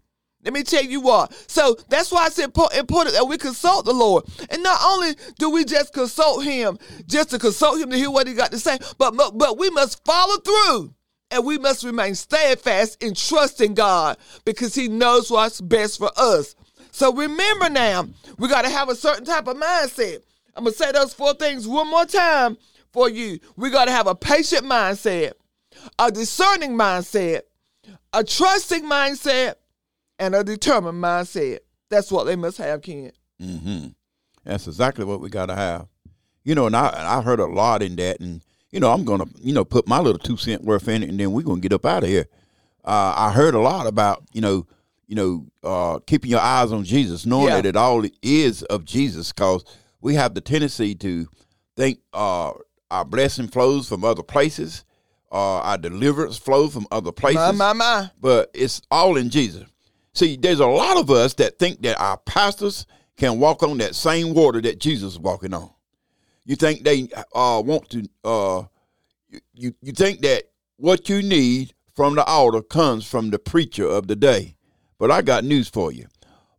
Let 0.46 0.54
me 0.54 0.64
tell 0.64 0.84
you 0.84 1.02
what. 1.02 1.34
So 1.50 1.76
that's 1.90 2.12
why 2.12 2.28
it's 2.28 2.40
important 2.40 3.16
that 3.16 3.28
we 3.28 3.38
consult 3.38 3.86
the 3.86 3.94
Lord. 3.94 4.24
And 4.50 4.64
not 4.64 4.80
only 4.84 5.16
do 5.40 5.50
we 5.50 5.66
just 5.66 5.92
consult 5.92 6.46
him, 6.46 6.78
just 7.08 7.32
to 7.32 7.40
consult 7.40 7.80
him 7.80 7.90
to 7.90 7.98
hear 7.98 8.12
what 8.12 8.28
he 8.28 8.34
got 8.34 8.52
to 8.52 8.60
say, 8.60 8.78
but, 8.98 9.16
but 9.18 9.58
we 9.58 9.70
must 9.72 10.06
follow 10.06 10.38
through 10.38 10.94
and 11.32 11.46
we 11.46 11.58
must 11.58 11.84
remain 11.84 12.16
steadfast 12.16 13.04
in 13.04 13.14
trusting 13.14 13.74
God 13.74 14.18
because 14.46 14.76
He 14.76 14.88
knows 14.88 15.32
what's 15.32 15.60
best 15.60 15.98
for 15.98 16.12
us. 16.16 16.56
So 16.92 17.14
remember 17.14 17.70
now, 17.70 18.08
we 18.38 18.48
got 18.48 18.62
to 18.62 18.70
have 18.70 18.90
a 18.90 18.96
certain 18.96 19.26
type 19.26 19.48
of 19.48 19.58
mindset. 19.58 20.20
I'm 20.56 20.64
going 20.64 20.74
to 20.74 20.78
say 20.78 20.92
those 20.92 21.14
four 21.14 21.34
things 21.34 21.68
one 21.68 21.90
more 21.90 22.06
time 22.06 22.58
for 22.94 23.10
you. 23.10 23.40
We 23.58 23.70
got 23.70 23.86
to 23.86 23.92
have 23.92 24.08
a 24.08 24.16
patient 24.16 24.64
mindset, 24.64 25.34
a 26.00 26.12
discerning 26.12 26.72
mindset, 26.72 27.42
a 28.14 28.24
trusting 28.24 28.86
mindset, 28.86 29.56
and 30.20 30.36
a 30.36 30.44
determined 30.44 31.04
mindset. 31.04 31.60
That's 31.90 32.12
what 32.12 32.26
they 32.26 32.36
must 32.36 32.58
have, 32.58 32.82
Ken. 32.82 33.12
Mm-hmm. 33.42 33.88
That's 34.44 34.68
exactly 34.68 35.06
what 35.06 35.22
we 35.22 35.30
got 35.30 35.48
to 35.48 35.56
have. 35.56 35.88
You 36.44 36.56
know, 36.56 36.68
and 36.68 36.76
I 36.76 37.18
I 37.18 37.22
heard 37.22 37.40
a 37.40 37.46
lot 37.46 37.82
in 37.82 37.96
that, 37.96 38.20
and 38.20 38.42
you 38.72 38.80
know, 38.80 38.92
I'm 38.92 39.04
gonna, 39.04 39.26
you 39.40 39.54
know, 39.54 39.66
put 39.66 39.88
my 39.88 40.00
little 40.00 40.20
two 40.20 40.38
cent 40.38 40.64
worth 40.64 40.88
in 40.88 41.02
it, 41.02 41.10
and 41.10 41.20
then 41.20 41.32
we're 41.32 41.42
gonna 41.42 41.62
get 41.62 41.74
up 41.74 41.86
out 41.86 42.04
of 42.04 42.10
here. 42.10 42.28
Uh, 42.84 43.14
I 43.18 43.32
heard 43.32 43.56
a 43.56 43.60
lot 43.60 43.88
about, 43.88 44.24
you 44.32 44.42
know, 44.42 44.68
you 45.08 45.16
know, 45.16 45.46
uh, 45.64 46.00
keeping 46.06 46.30
your 46.30 46.40
eyes 46.40 46.72
on 46.72 46.84
Jesus, 46.84 47.26
knowing 47.26 47.48
yeah. 47.48 47.56
that 47.56 47.66
it 47.66 47.76
all 47.76 48.06
is 48.22 48.62
of 48.64 48.86
Jesus, 48.86 49.32
because 49.32 49.64
we 50.02 50.14
have 50.16 50.36
the 50.36 50.42
tendency 50.42 50.94
to 50.96 51.28
think 51.76 52.00
uh, 52.14 52.52
our 52.92 53.06
blessing 53.06 53.48
flows 53.48 53.90
from 53.90 54.04
other 54.04 54.24
places, 54.24 54.86
uh, 55.32 55.62
our 55.62 55.78
deliverance 55.78 56.38
flows 56.38 56.74
from 56.74 56.86
other 56.92 57.12
places. 57.12 57.58
My, 57.58 57.74
my, 57.74 57.74
my. 57.74 58.12
But 58.20 58.52
it's 58.54 58.82
all 58.92 59.18
in 59.18 59.30
Jesus. 59.30 59.66
See, 60.16 60.38
there's 60.38 60.62
a 60.62 60.68
lot 60.68 60.98
of 60.98 61.12
us 61.12 61.34
that 61.36 61.60
think 61.60 61.82
that 61.82 62.00
our 62.00 62.18
pastors 62.18 62.88
can 63.18 63.40
walk 63.40 63.64
on 63.64 63.78
that 63.80 63.96
same 63.96 64.34
water 64.34 64.62
that 64.62 64.80
Jesus 64.80 65.14
is 65.14 65.20
walking 65.20 65.54
on. 65.54 65.70
You 66.46 66.56
think 66.56 66.84
they 66.84 67.10
uh, 67.34 67.62
want 67.66 67.90
to? 67.90 68.08
Uh, 68.24 68.64
you 69.54 69.74
you 69.82 69.92
think 69.92 70.22
that 70.22 70.44
what 70.78 71.10
you 71.10 71.22
need 71.22 71.74
from 71.96 72.16
the 72.16 72.24
altar 72.24 72.62
comes 72.62 73.06
from 73.06 73.30
the 73.30 73.40
preacher 73.40 73.88
of 73.88 74.08
the 74.08 74.16
day. 74.16 74.56
But 74.98 75.12
I 75.12 75.22
got 75.22 75.44
news 75.44 75.68
for 75.68 75.92
you. 75.92 76.08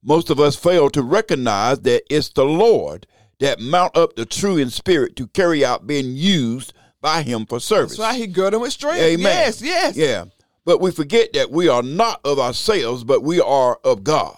Most 0.02 0.28
of 0.28 0.38
us 0.38 0.56
fail 0.56 0.90
to 0.90 1.02
recognize 1.02 1.80
that 1.80 2.02
it's 2.10 2.28
the 2.28 2.44
Lord 2.44 3.06
that 3.40 3.60
mount 3.60 3.96
up 3.96 4.16
the 4.16 4.26
true 4.26 4.56
in 4.56 4.70
spirit 4.70 5.16
to 5.16 5.26
carry 5.28 5.64
out 5.64 5.86
being 5.86 6.12
used 6.14 6.72
by 7.00 7.22
Him 7.22 7.46
for 7.46 7.60
service. 7.60 7.96
That's 7.96 8.00
why 8.00 8.18
He 8.18 8.26
girded 8.26 8.60
with 8.60 8.72
strength. 8.72 9.00
Amen. 9.00 9.24
Yes, 9.24 9.62
yes. 9.62 9.96
Yeah. 9.96 10.24
But 10.66 10.80
we 10.80 10.90
forget 10.90 11.32
that 11.34 11.52
we 11.52 11.68
are 11.68 11.82
not 11.82 12.20
of 12.24 12.40
ourselves, 12.40 13.04
but 13.04 13.22
we 13.22 13.40
are 13.40 13.78
of 13.84 14.02
God. 14.02 14.36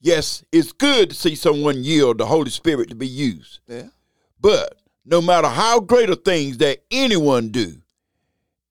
Yes, 0.00 0.42
it's 0.50 0.72
good 0.72 1.10
to 1.10 1.14
see 1.14 1.34
someone 1.34 1.84
yield 1.84 2.16
the 2.16 2.24
Holy 2.24 2.50
Spirit 2.50 2.88
to 2.88 2.94
be 2.94 3.06
used. 3.06 3.60
Yeah. 3.68 3.88
But 4.40 4.78
no 5.04 5.20
matter 5.20 5.48
how 5.48 5.78
great 5.78 6.08
of 6.08 6.24
things 6.24 6.56
that 6.58 6.78
anyone 6.90 7.50
do, 7.50 7.74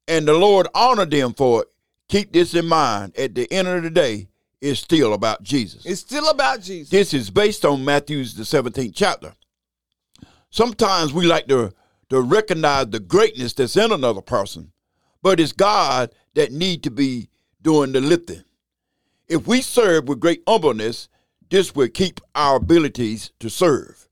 and 0.08 0.28
the 0.28 0.34
Lord 0.34 0.68
honor 0.74 1.06
them 1.06 1.36
for 1.36 1.62
it, 1.62 1.68
keep 2.08 2.34
this 2.34 2.56
in 2.56 2.66
mind. 2.66 3.16
At 3.16 3.36
the 3.36 3.50
end 3.54 3.68
of 3.68 3.84
the 3.84 3.92
day, 3.92 4.28
it's 4.60 4.80
still 4.80 5.14
about 5.14 5.44
Jesus. 5.44 5.86
It's 5.86 6.02
still 6.02 6.28
about 6.30 6.64
Jesus. 6.64 6.90
This 6.90 7.14
is 7.14 7.30
based 7.30 7.66
on 7.66 7.86
Matthew's 7.86 8.34
the 8.34 8.44
17th 8.44 8.94
chapter. 8.96 9.34
Sometimes 10.50 11.14
we 11.14 11.28
like 11.28 11.46
to, 11.50 11.72
to 12.10 12.22
recognize 12.22 12.88
the 12.88 13.00
greatness 13.00 13.54
that's 13.54 13.78
in 13.78 13.92
another 13.92 14.22
person, 14.22 14.72
but 15.22 15.40
it's 15.40 15.52
God 15.52 16.14
that 16.36 16.52
need 16.52 16.84
to 16.84 16.92
be 16.92 17.30
doing 17.62 17.92
the 17.92 18.02
lifting. 18.02 18.44
If 19.28 19.48
we 19.48 19.62
serve 19.62 20.08
with 20.08 20.20
great 20.20 20.44
humbleness, 20.48 21.10
this 21.50 21.76
will 21.76 21.90
keep 21.90 22.20
our 22.36 22.58
abilities 22.58 23.32
to 23.40 23.50
serve. 23.50 24.08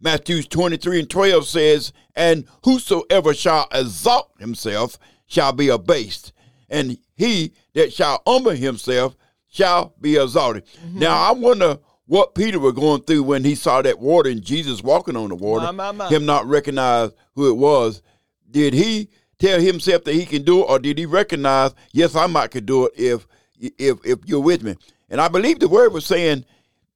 Matthews 0.00 0.46
23 0.48 1.00
and 1.00 1.10
12 1.10 1.46
says, 1.46 1.92
And 2.16 2.44
whosoever 2.64 3.34
shall 3.34 3.68
exalt 3.72 4.30
himself 4.38 4.98
shall 5.26 5.52
be 5.52 5.68
abased, 5.68 6.32
and 6.68 6.98
he 7.14 7.52
that 7.74 7.92
shall 7.92 8.22
humble 8.26 8.50
himself 8.52 9.16
shall 9.48 9.94
be 10.00 10.16
exalted. 10.16 10.64
Mm-hmm. 10.84 10.98
Now, 10.98 11.22
I 11.22 11.32
wonder 11.32 11.78
what 12.06 12.34
Peter 12.34 12.58
was 12.58 12.72
going 12.72 13.02
through 13.02 13.22
when 13.22 13.44
he 13.44 13.54
saw 13.54 13.80
that 13.80 13.98
water 13.98 14.28
and 14.28 14.42
Jesus 14.42 14.82
walking 14.82 15.16
on 15.16 15.28
the 15.28 15.34
water, 15.34 15.66
my, 15.72 15.92
my, 15.92 15.92
my. 15.92 16.08
him 16.08 16.26
not 16.26 16.46
recognize 16.46 17.10
who 17.34 17.48
it 17.48 17.56
was. 17.56 18.02
Did 18.50 18.74
he 18.74 19.08
tell 19.42 19.60
himself 19.60 20.04
that 20.04 20.14
he 20.14 20.24
can 20.24 20.42
do 20.44 20.60
it, 20.60 20.66
or 20.68 20.78
did 20.78 20.98
he 20.98 21.06
recognize, 21.06 21.74
yes, 21.92 22.14
I 22.14 22.26
might 22.26 22.52
could 22.52 22.66
do 22.66 22.86
it 22.86 22.92
if 22.96 23.26
if 23.58 23.98
if 24.04 24.20
you're 24.24 24.40
with 24.40 24.62
me? 24.62 24.76
And 25.10 25.20
I 25.20 25.28
believe 25.28 25.58
the 25.58 25.68
word 25.68 25.92
was 25.92 26.06
saying 26.06 26.44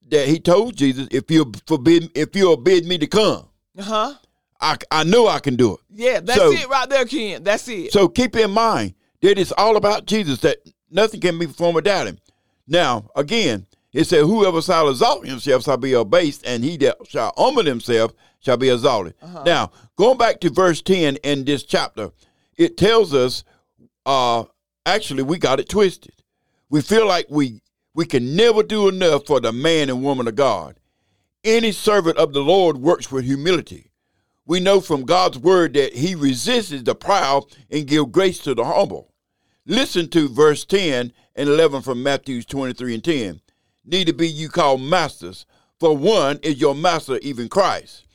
that 0.09 0.27
he 0.27 0.39
told 0.39 0.75
Jesus, 0.75 1.07
if 1.11 1.29
you 1.29 1.51
forbid, 1.67 2.09
if 2.15 2.35
you'll 2.35 2.57
bid 2.57 2.85
me 2.85 2.97
to 2.99 3.07
come, 3.07 3.47
uh 3.77 3.83
huh, 3.83 4.13
I 4.61 4.77
I 4.89 5.03
know 5.03 5.27
I 5.27 5.39
can 5.39 5.55
do 5.55 5.73
it. 5.73 5.79
Yeah, 5.93 6.19
that's 6.21 6.39
so, 6.39 6.51
it 6.51 6.69
right 6.69 6.89
there, 6.89 7.05
Ken. 7.05 7.43
That's 7.43 7.67
it. 7.67 7.91
So 7.91 8.07
keep 8.07 8.35
in 8.35 8.51
mind 8.51 8.93
that 9.21 9.37
it's 9.37 9.51
all 9.51 9.75
about 9.75 10.05
Jesus. 10.05 10.39
That 10.39 10.57
nothing 10.89 11.19
can 11.19 11.37
be 11.37 11.47
performed 11.47 11.75
without 11.75 12.07
him. 12.07 12.17
Now 12.65 13.09
again, 13.15 13.67
it 13.91 14.05
said, 14.05 14.23
"Whoever 14.23 14.61
shall 14.61 14.89
exalt 14.89 15.27
himself 15.27 15.63
shall 15.63 15.77
be 15.77 15.93
abased, 15.93 16.45
and 16.45 16.63
he 16.63 16.77
that 16.77 16.97
shall 17.07 17.33
humble 17.37 17.65
himself 17.65 18.13
shall 18.39 18.57
be 18.57 18.69
exalted." 18.69 19.15
Uh-huh. 19.21 19.43
Now 19.45 19.71
going 19.97 20.17
back 20.17 20.39
to 20.39 20.49
verse 20.49 20.81
ten 20.81 21.17
in 21.17 21.43
this 21.43 21.63
chapter, 21.63 22.11
it 22.57 22.77
tells 22.77 23.13
us, 23.13 23.43
uh, 24.05 24.43
actually 24.85 25.23
we 25.23 25.37
got 25.37 25.59
it 25.59 25.69
twisted. 25.69 26.13
We 26.69 26.81
feel 26.81 27.07
like 27.07 27.27
we 27.29 27.61
we 27.93 28.05
can 28.05 28.35
never 28.35 28.61
do 28.61 28.87
enough 28.89 29.25
for 29.25 29.39
the 29.39 29.51
man 29.51 29.89
and 29.89 30.03
woman 30.03 30.27
of 30.27 30.35
God. 30.35 30.79
Any 31.43 31.71
servant 31.71 32.17
of 32.17 32.33
the 32.33 32.41
Lord 32.41 32.77
works 32.77 33.11
with 33.11 33.25
humility. 33.25 33.91
We 34.45 34.59
know 34.59 34.81
from 34.81 35.03
God's 35.03 35.39
word 35.39 35.73
that 35.73 35.93
he 35.93 36.13
resists 36.13 36.83
the 36.83 36.93
proud 36.93 37.45
and 37.71 37.87
gives 37.87 38.11
grace 38.11 38.39
to 38.39 38.53
the 38.53 38.63
humble. 38.63 39.11
Listen 39.65 40.09
to 40.09 40.29
verse 40.29 40.63
10 40.63 41.11
and 41.35 41.49
11 41.49 41.81
from 41.81 42.03
Matthew 42.03 42.41
23 42.43 42.93
and 42.93 43.03
10. 43.03 43.41
Neither 43.83 44.13
be 44.13 44.27
you 44.27 44.47
called 44.47 44.81
masters, 44.81 45.45
for 45.79 45.95
one 45.97 46.39
is 46.43 46.61
your 46.61 46.75
master, 46.75 47.17
even 47.17 47.49
Christ. 47.49 48.05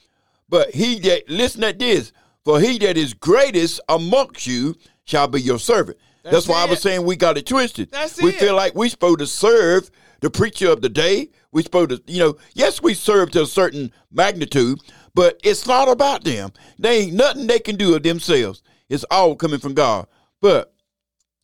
But 0.49 0.71
he 0.71 0.99
that, 1.01 1.29
listen 1.29 1.65
at 1.65 1.79
this, 1.79 2.13
for 2.45 2.61
he 2.61 2.79
that 2.79 2.97
is 2.97 3.15
greatest 3.15 3.81
amongst 3.89 4.47
you 4.47 4.75
shall 5.05 5.29
be 5.29 5.41
your 5.41 5.59
servant. 5.59 5.99
That's, 6.23 6.35
That's 6.35 6.49
why 6.49 6.63
it. 6.63 6.67
I 6.67 6.71
was 6.71 6.81
saying 6.81 7.05
we 7.05 7.17
got 7.17 7.37
it 7.37 7.47
twisted. 7.47 7.91
That's 7.91 8.21
we 8.21 8.31
it. 8.31 8.37
feel 8.39 8.55
like 8.55 8.75
we're 8.75 8.89
supposed 8.89 9.19
to 9.19 9.27
serve 9.27 9.91
the 10.21 10.31
preacher 10.31 10.71
of 10.71 10.81
the 10.81 10.89
day. 10.89 11.31
We're 11.51 11.63
supposed 11.63 11.91
to, 11.91 12.03
you 12.07 12.21
know, 12.21 12.37
yes, 12.55 12.81
we 12.81 12.95
serve 12.95 13.33
to 13.33 13.43
a 13.43 13.47
certain 13.47 13.93
magnitude, 14.11 14.81
but 15.15 15.41
it's 15.43 15.67
not 15.67 15.89
about 15.89 16.25
them. 16.25 16.53
They 16.79 17.03
ain't 17.03 17.15
nothing 17.15 17.47
they 17.47 17.59
can 17.59 17.77
do 17.77 17.95
of 17.97 18.03
themselves. 18.03 18.63
It's 18.89 19.05
all 19.11 19.35
coming 19.35 19.59
from 19.59 19.75
God. 19.75 20.07
But 20.41 20.73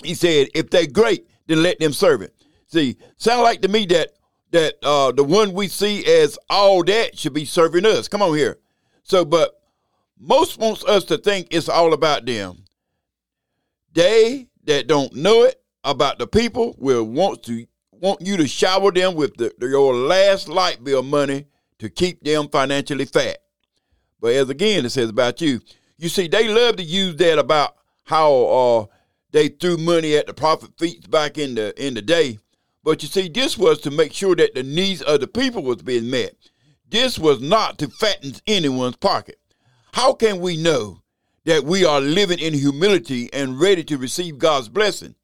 he 0.03 0.15
said, 0.15 0.49
if 0.55 0.71
they're 0.71 0.87
great, 0.87 1.27
then 1.47 1.63
let 1.63 1.79
them 1.81 1.93
serve 1.93 2.23
it. 2.23 2.35
See, 2.67 2.97
sound 3.17 3.43
like 3.43 3.63
to 3.63 3.69
me 3.69 3.87
that 3.87 4.11
that 4.51 4.75
uh, 4.83 5.13
the 5.13 5.25
one 5.25 5.53
we 5.53 5.69
see 5.69 6.07
as 6.07 6.39
all 6.49 6.83
that 6.85 7.19
should 7.19 7.35
be 7.35 7.45
serving 7.45 7.85
us. 7.85 8.09
Come 8.09 8.23
on 8.23 8.35
here. 8.35 8.59
So, 9.03 9.25
but 9.25 9.58
most 10.19 10.59
wants 10.59 10.85
us 10.85 11.05
to 11.05 11.19
think 11.19 11.49
it's 11.51 11.69
all 11.69 11.93
about 11.93 12.27
them. 12.27 12.65
They 13.93 14.49
that 14.65 14.87
don't 14.87 15.15
know 15.15 15.45
it 15.45 15.63
about 15.85 16.19
the 16.19 16.27
people 16.27 16.75
will 16.79 17.05
want 17.05 17.43
to 17.45 17.67
want 17.91 18.21
you 18.21 18.37
to 18.37 18.47
shower 18.47 18.93
them 18.93 19.15
with 19.15 19.37
the, 19.37 19.53
your 19.61 19.95
last 19.95 20.49
light 20.49 20.83
bill 20.85 21.03
money 21.03 21.47
to 21.79 21.89
keep 21.89 22.23
them 22.23 22.49
financially 22.49 23.05
fat. 23.05 23.39
But 24.21 24.35
as 24.35 24.51
again, 24.51 24.85
it 24.85 24.91
says 24.91 25.11
about 25.11 25.41
you. 25.41 25.61
You 25.97 26.09
see, 26.09 26.29
they 26.29 26.49
love 26.49 26.77
to 26.77 26.83
use 26.83 27.17
that 27.17 27.39
about 27.39 27.77
how 28.05 28.35
uh, 28.35 28.87
they 29.33 29.49
threw 29.49 29.77
money 29.77 30.17
at 30.17 30.27
the 30.27 30.35
prophet 30.35 30.71
feet 30.79 31.11
back 31.11 31.39
in 31.39 31.55
the 31.55 31.75
in 31.85 31.95
the 31.95 32.03
day. 32.03 32.39
But 32.85 33.03
you 33.03 33.09
see, 33.09 33.29
this 33.29 33.59
was 33.59 33.81
to 33.81 33.91
make 33.91 34.13
sure 34.13 34.35
that 34.37 34.55
the 34.55 34.63
needs 34.63 35.03
of 35.03 35.21
the 35.21 35.27
people 35.27 35.63
was 35.63 35.83
being 35.83 36.11
met. 36.11 36.35
This 36.89 37.19
was 37.19 37.41
not 37.41 37.79
to 37.79 37.89
fatten 37.89 38.33
anyone's 38.47 38.97
pocket. 38.97 39.38
How 39.99 40.13
can 40.13 40.39
we 40.39 40.57
know 40.57 41.03
that 41.45 41.65
we 41.65 41.85
are 41.85 42.01
living 42.01 42.39
in 42.39 42.55
humility 42.55 43.29
and 43.33 43.59
ready 43.59 43.83
to 43.83 43.99
receive 43.99 44.39
God's 44.39 44.69
blessing? 44.69 45.17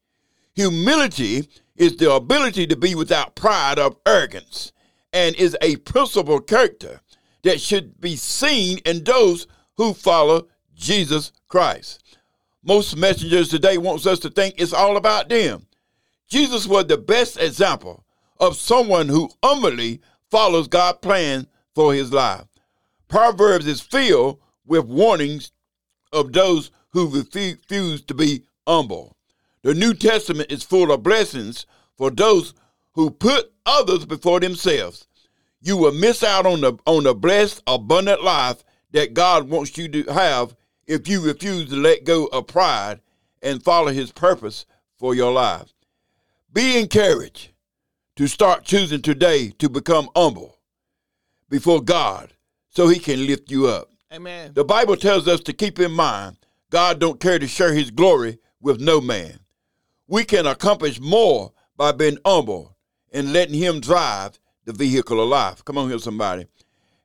Humility 0.53 1.47
is 1.77 1.95
the 1.95 2.13
ability 2.13 2.67
to 2.67 2.75
be 2.75 2.93
without 2.93 3.35
pride 3.35 3.79
or 3.79 3.95
arrogance 4.05 4.73
and 5.13 5.33
is 5.37 5.55
a 5.61 5.77
principal 5.77 6.41
character 6.41 6.99
that 7.43 7.61
should 7.61 8.01
be 8.01 8.17
seen 8.17 8.79
in 8.79 9.05
those 9.05 9.47
who 9.77 9.93
follow 9.93 10.49
Jesus 10.75 11.31
Christ. 11.47 12.17
Most 12.61 12.97
messengers 12.97 13.47
today 13.47 13.77
wants 13.77 14.05
us 14.05 14.19
to 14.19 14.29
think 14.29 14.55
it's 14.57 14.73
all 14.73 14.97
about 14.97 15.29
them. 15.29 15.67
Jesus 16.27 16.67
was 16.67 16.87
the 16.87 16.97
best 16.97 17.39
example 17.39 18.03
of 18.41 18.57
someone 18.57 19.07
who 19.07 19.29
humbly 19.41 20.01
follows 20.29 20.67
God's 20.67 20.97
plan 20.97 21.47
for 21.73 21.93
his 21.93 22.11
life. 22.11 22.43
Proverbs 23.07 23.67
is 23.67 23.79
filled 23.79 24.41
with 24.65 24.85
warnings 24.85 25.51
of 26.11 26.33
those 26.33 26.71
who 26.91 27.09
refuse 27.09 28.01
to 28.03 28.13
be 28.13 28.43
humble. 28.67 29.15
The 29.63 29.73
New 29.73 29.93
Testament 29.93 30.51
is 30.51 30.63
full 30.63 30.91
of 30.91 31.03
blessings 31.03 31.65
for 31.97 32.09
those 32.11 32.53
who 32.93 33.09
put 33.11 33.51
others 33.65 34.05
before 34.05 34.39
themselves. 34.39 35.07
You 35.61 35.77
will 35.77 35.91
miss 35.91 36.23
out 36.23 36.45
on 36.45 36.61
the 36.61 36.77
on 36.85 37.03
the 37.03 37.13
blessed, 37.13 37.63
abundant 37.65 38.23
life 38.23 38.63
that 38.91 39.13
God 39.13 39.49
wants 39.49 39.77
you 39.77 39.87
to 39.89 40.03
have 40.13 40.55
if 40.87 41.07
you 41.07 41.21
refuse 41.21 41.69
to 41.69 41.75
let 41.75 42.03
go 42.03 42.27
of 42.27 42.47
pride 42.47 43.01
and 43.41 43.63
follow 43.63 43.91
his 43.91 44.11
purpose 44.11 44.65
for 44.97 45.15
your 45.15 45.31
life. 45.33 45.73
Be 46.53 46.79
encouraged 46.79 47.49
to 48.15 48.27
start 48.27 48.63
choosing 48.63 49.01
today 49.01 49.49
to 49.59 49.67
become 49.67 50.09
humble 50.15 50.59
before 51.49 51.81
God 51.81 52.33
so 52.69 52.87
he 52.87 52.99
can 52.99 53.25
lift 53.25 53.51
you 53.51 53.67
up. 53.67 53.89
Amen. 54.15 54.51
The 54.53 54.63
Bible 54.63 54.95
tells 54.95 55.27
us 55.27 55.41
to 55.41 55.51
keep 55.51 55.77
in 55.77 55.91
mind 55.91 56.37
God 56.69 56.99
don't 56.99 57.19
care 57.19 57.37
to 57.37 57.47
share 57.47 57.73
his 57.73 57.91
glory 57.91 58.39
with 58.61 58.79
no 58.79 59.01
man. 59.01 59.39
We 60.07 60.23
can 60.23 60.47
accomplish 60.47 61.01
more 61.01 61.51
by 61.75 61.91
being 61.91 62.17
humble 62.25 62.77
and 63.11 63.33
letting 63.33 63.55
him 63.55 63.81
drive 63.81 64.39
the 64.63 64.71
vehicle 64.71 65.21
of 65.21 65.27
life. 65.27 65.65
Come 65.65 65.77
on 65.77 65.89
here, 65.89 65.99
somebody. 65.99 66.45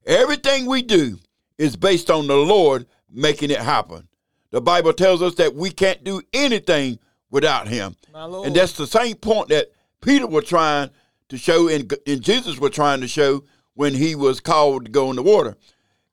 Everything 0.07 0.67
we 0.67 0.83
do 0.83 1.19
is 1.59 1.75
based 1.75 2.11
on 2.11 2.29
the 2.29 2.37
Lord 2.37 2.87
making 3.11 3.51
it 3.51 3.59
happen. 3.59 4.07
The 4.51 4.61
Bible 4.61 4.93
tells 4.93 5.21
us 5.21 5.35
that 5.35 5.55
we 5.55 5.71
can't 5.71 6.05
do 6.05 6.23
anything 6.33 7.01
without 7.31 7.67
him. 7.67 7.97
And 8.15 8.55
that's 8.55 8.75
the 8.75 8.87
same 8.87 9.17
point 9.17 9.49
that 9.49 9.73
Peter 10.01 10.29
was 10.29 10.45
trying 10.47 10.91
to 11.29 11.37
show 11.37 11.69
and, 11.69 11.93
and 12.07 12.23
Jesus 12.23 12.59
was 12.59 12.71
trying 12.71 13.01
to 13.01 13.09
show 13.09 13.43
when 13.75 13.95
he 13.95 14.15
was 14.15 14.39
called 14.39 14.85
to 14.85 14.91
go 14.91 15.11
in 15.11 15.17
the 15.17 15.23
water. 15.23 15.57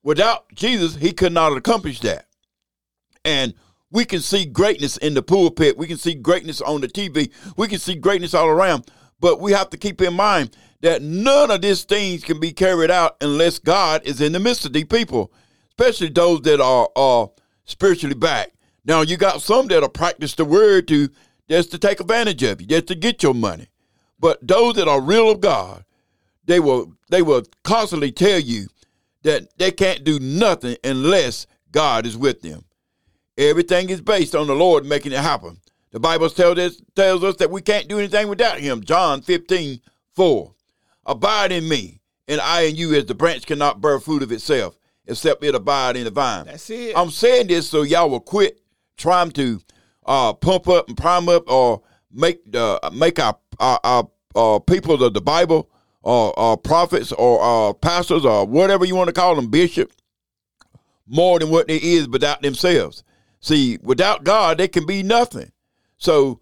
Without 0.07 0.45
Jesus, 0.55 0.95
he 0.95 1.11
could 1.11 1.33
not 1.33 1.57
accomplish 1.57 1.99
that. 1.99 2.27
And 3.25 3.53
we 3.91 4.05
can 4.05 4.21
see 4.21 4.45
greatness 4.45 4.95
in 4.95 5.15
the 5.15 5.21
pulpit. 5.21 5.77
We 5.77 5.85
can 5.85 5.97
see 5.97 6.15
greatness 6.15 6.61
on 6.61 6.79
the 6.79 6.87
TV. 6.87 7.29
We 7.57 7.67
can 7.67 7.77
see 7.77 7.95
greatness 7.95 8.33
all 8.33 8.47
around. 8.47 8.89
But 9.19 9.41
we 9.41 9.51
have 9.51 9.69
to 9.71 9.77
keep 9.77 10.01
in 10.01 10.13
mind 10.13 10.55
that 10.79 11.01
none 11.01 11.51
of 11.51 11.61
these 11.61 11.83
things 11.83 12.23
can 12.23 12.39
be 12.39 12.53
carried 12.53 12.89
out 12.89 13.17
unless 13.19 13.59
God 13.59 14.01
is 14.05 14.21
in 14.21 14.31
the 14.31 14.39
midst 14.39 14.65
of 14.65 14.71
these 14.71 14.85
people, 14.85 15.33
especially 15.71 16.07
those 16.07 16.39
that 16.43 16.61
are, 16.61 16.87
are 16.95 17.29
spiritually 17.65 18.15
back. 18.15 18.53
Now, 18.85 19.01
you 19.01 19.17
got 19.17 19.41
some 19.41 19.67
that'll 19.67 19.89
practice 19.89 20.35
the 20.35 20.45
word 20.45 20.87
to 20.87 21.09
just 21.49 21.69
to 21.71 21.77
take 21.77 21.99
advantage 21.99 22.43
of 22.43 22.61
you, 22.61 22.67
just 22.67 22.87
to 22.87 22.95
get 22.95 23.23
your 23.23 23.33
money. 23.33 23.67
But 24.21 24.39
those 24.47 24.75
that 24.75 24.87
are 24.87 25.01
real 25.01 25.29
of 25.29 25.41
God, 25.41 25.83
they 26.45 26.61
will 26.61 26.93
they 27.09 27.21
will 27.21 27.43
constantly 27.65 28.13
tell 28.13 28.39
you 28.39 28.67
that 29.27 29.57
they 29.57 29.71
can't 29.71 30.05
do 30.05 30.19
nothing 30.19 30.77
unless 30.85 31.47
God 31.71 32.05
is 32.05 32.15
with 32.17 32.41
them. 32.41 32.63
Everything 33.37 33.89
is 33.89 33.99
based 33.99 34.33
on 34.33 34.47
the 34.47 34.55
Lord 34.55 34.85
making 34.85 35.11
it 35.11 35.19
happen. 35.19 35.59
The 35.91 35.99
Bible 35.99 36.29
tells 36.29 36.57
us, 36.57 36.81
tells 36.95 37.25
us 37.25 37.35
that 37.35 37.51
we 37.51 37.61
can't 37.61 37.89
do 37.89 37.99
anything 37.99 38.29
without 38.29 38.59
him. 38.59 38.83
John 38.83 39.21
15, 39.21 39.81
4. 40.15 40.53
Abide 41.05 41.51
in 41.51 41.67
me, 41.67 41.99
and 42.29 42.39
I 42.39 42.61
in 42.61 42.77
you 42.77 42.93
as 42.95 43.05
the 43.05 43.15
branch 43.15 43.45
cannot 43.45 43.81
bear 43.81 43.99
fruit 43.99 44.23
of 44.23 44.31
itself, 44.31 44.79
except 45.05 45.43
it 45.43 45.55
abide 45.55 45.97
in 45.97 46.05
the 46.05 46.09
vine. 46.09 46.45
That's 46.45 46.69
it. 46.69 46.97
I'm 46.97 47.11
saying 47.11 47.47
this 47.47 47.69
so 47.69 47.81
y'all 47.81 48.09
will 48.09 48.21
quit 48.21 48.61
trying 48.97 49.31
to 49.31 49.59
uh, 50.05 50.33
pump 50.33 50.69
up 50.69 50.87
and 50.87 50.95
prime 50.95 51.27
up 51.27 51.49
or 51.51 51.81
make 52.13 52.49
the 52.49 52.79
make 52.93 53.19
our 53.19 53.37
our, 53.59 53.79
our, 53.83 54.09
our 54.35 54.59
people 54.61 55.03
of 55.03 55.13
the 55.13 55.21
Bible 55.21 55.69
or, 56.07 56.57
prophets 56.57 57.11
or 57.11 57.73
pastors 57.73 58.25
or 58.25 58.45
whatever 58.45 58.85
you 58.85 58.95
want 58.95 59.07
to 59.07 59.13
call 59.13 59.35
them, 59.35 59.49
bishop, 59.49 59.91
more 61.05 61.39
than 61.39 61.49
what 61.49 61.67
they 61.67 61.77
is 61.77 62.07
without 62.07 62.41
themselves. 62.41 63.03
See, 63.39 63.77
without 63.81 64.23
God, 64.23 64.57
they 64.57 64.67
can 64.67 64.85
be 64.85 65.03
nothing. 65.03 65.51
So 65.97 66.39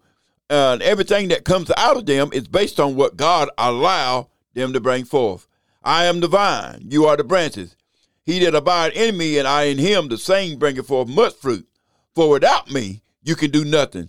uh, 0.50 0.78
everything 0.80 1.28
that 1.28 1.44
comes 1.44 1.70
out 1.76 1.96
of 1.96 2.06
them 2.06 2.30
is 2.32 2.48
based 2.48 2.80
on 2.80 2.96
what 2.96 3.16
God 3.16 3.48
allow 3.58 4.28
them 4.54 4.72
to 4.72 4.80
bring 4.80 5.04
forth. 5.04 5.46
I 5.82 6.06
am 6.06 6.20
the 6.20 6.28
vine, 6.28 6.86
you 6.88 7.06
are 7.06 7.16
the 7.16 7.24
branches. 7.24 7.76
He 8.24 8.40
that 8.40 8.54
abide 8.54 8.92
in 8.94 9.16
me 9.16 9.38
and 9.38 9.46
I 9.46 9.64
in 9.64 9.78
him, 9.78 10.08
the 10.08 10.18
same 10.18 10.58
bringeth 10.58 10.88
forth 10.88 11.08
much 11.08 11.34
fruit. 11.34 11.68
For 12.14 12.28
without 12.28 12.70
me, 12.70 13.02
you 13.22 13.36
can 13.36 13.50
do 13.50 13.64
nothing. 13.64 14.08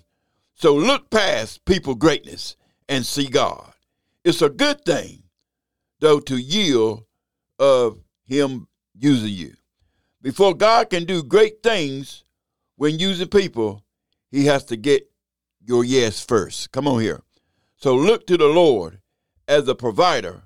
So 0.55 0.73
look 0.75 1.09
past 1.11 1.65
people 1.65 1.93
greatness 1.93 2.55
and 2.89 3.05
see 3.05 3.27
God. 3.27 3.73
It's 4.23 4.41
a 4.41 4.49
good 4.49 4.83
thing, 4.85 5.21
though, 5.99 6.19
to 6.21 6.38
yield 6.38 7.05
of 7.60 7.99
him 8.23 8.67
using 8.95 9.33
you. 9.33 9.53
Before 10.21 10.53
God 10.53 10.89
can 10.89 11.05
do 11.05 11.23
great 11.23 11.63
things 11.63 12.23
when 12.75 12.99
using 12.99 13.27
people, 13.27 13.83
he 14.29 14.45
has 14.45 14.65
to 14.65 14.77
get 14.77 15.10
your 15.63 15.83
yes 15.83 16.23
first. 16.23 16.71
Come 16.71 16.88
on 16.88 17.01
here. 17.01 17.21
So 17.77 17.95
look 17.95 18.27
to 18.27 18.38
the 18.38 18.47
Lord 18.47 18.99
as 19.47 19.67
a 19.67 19.75
provider 19.75 20.43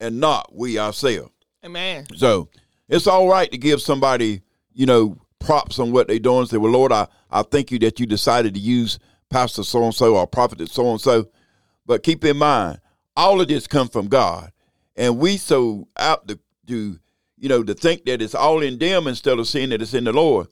and 0.00 0.20
not 0.20 0.54
we 0.54 0.78
ourselves. 0.78 1.32
Amen. 1.64 2.06
So 2.16 2.48
it's 2.88 3.06
all 3.06 3.28
right 3.28 3.50
to 3.50 3.58
give 3.58 3.80
somebody, 3.80 4.42
you 4.72 4.86
know, 4.86 5.18
props 5.38 5.78
on 5.78 5.92
what 5.92 6.08
they're 6.08 6.18
doing. 6.18 6.46
Say, 6.46 6.58
well, 6.58 6.72
Lord, 6.72 6.92
I, 6.92 7.06
I 7.30 7.42
thank 7.42 7.70
you 7.70 7.78
that 7.80 7.98
you 7.98 8.06
decided 8.06 8.54
to 8.54 8.60
use 8.60 8.98
Pastor 9.30 9.64
so 9.64 9.84
and 9.84 9.94
so 9.94 10.16
or 10.16 10.26
Prophet 10.26 10.68
so 10.68 10.90
and 10.90 11.00
so. 11.00 11.28
But 11.86 12.02
keep 12.02 12.24
in 12.24 12.36
mind, 12.36 12.80
all 13.16 13.40
of 13.40 13.48
this 13.48 13.66
comes 13.66 13.90
from 13.90 14.08
God. 14.08 14.52
And 14.96 15.18
we 15.18 15.36
so 15.36 15.88
out 15.98 16.28
to, 16.28 16.38
to, 16.68 16.98
you 17.38 17.48
know, 17.48 17.62
to 17.62 17.74
think 17.74 18.04
that 18.04 18.22
it's 18.22 18.34
all 18.34 18.62
in 18.62 18.78
them 18.78 19.06
instead 19.06 19.38
of 19.38 19.48
seeing 19.48 19.70
that 19.70 19.82
it's 19.82 19.94
in 19.94 20.04
the 20.04 20.12
Lord. 20.12 20.48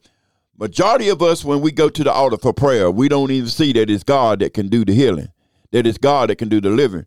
Majority 0.57 1.09
of 1.09 1.21
us, 1.21 1.43
when 1.43 1.61
we 1.61 1.71
go 1.71 1.89
to 1.89 2.03
the 2.03 2.11
altar 2.11 2.37
for 2.37 2.53
prayer, 2.53 2.91
we 2.91 3.09
don't 3.09 3.31
even 3.31 3.49
see 3.49 3.73
that 3.73 3.89
it's 3.89 4.03
God 4.03 4.39
that 4.39 4.53
can 4.53 4.67
do 4.67 4.85
the 4.85 4.93
healing, 4.93 5.29
that 5.71 5.87
it's 5.87 5.97
God 5.97 6.29
that 6.29 6.35
can 6.35 6.49
do 6.49 6.61
the 6.61 6.69
living. 6.69 7.05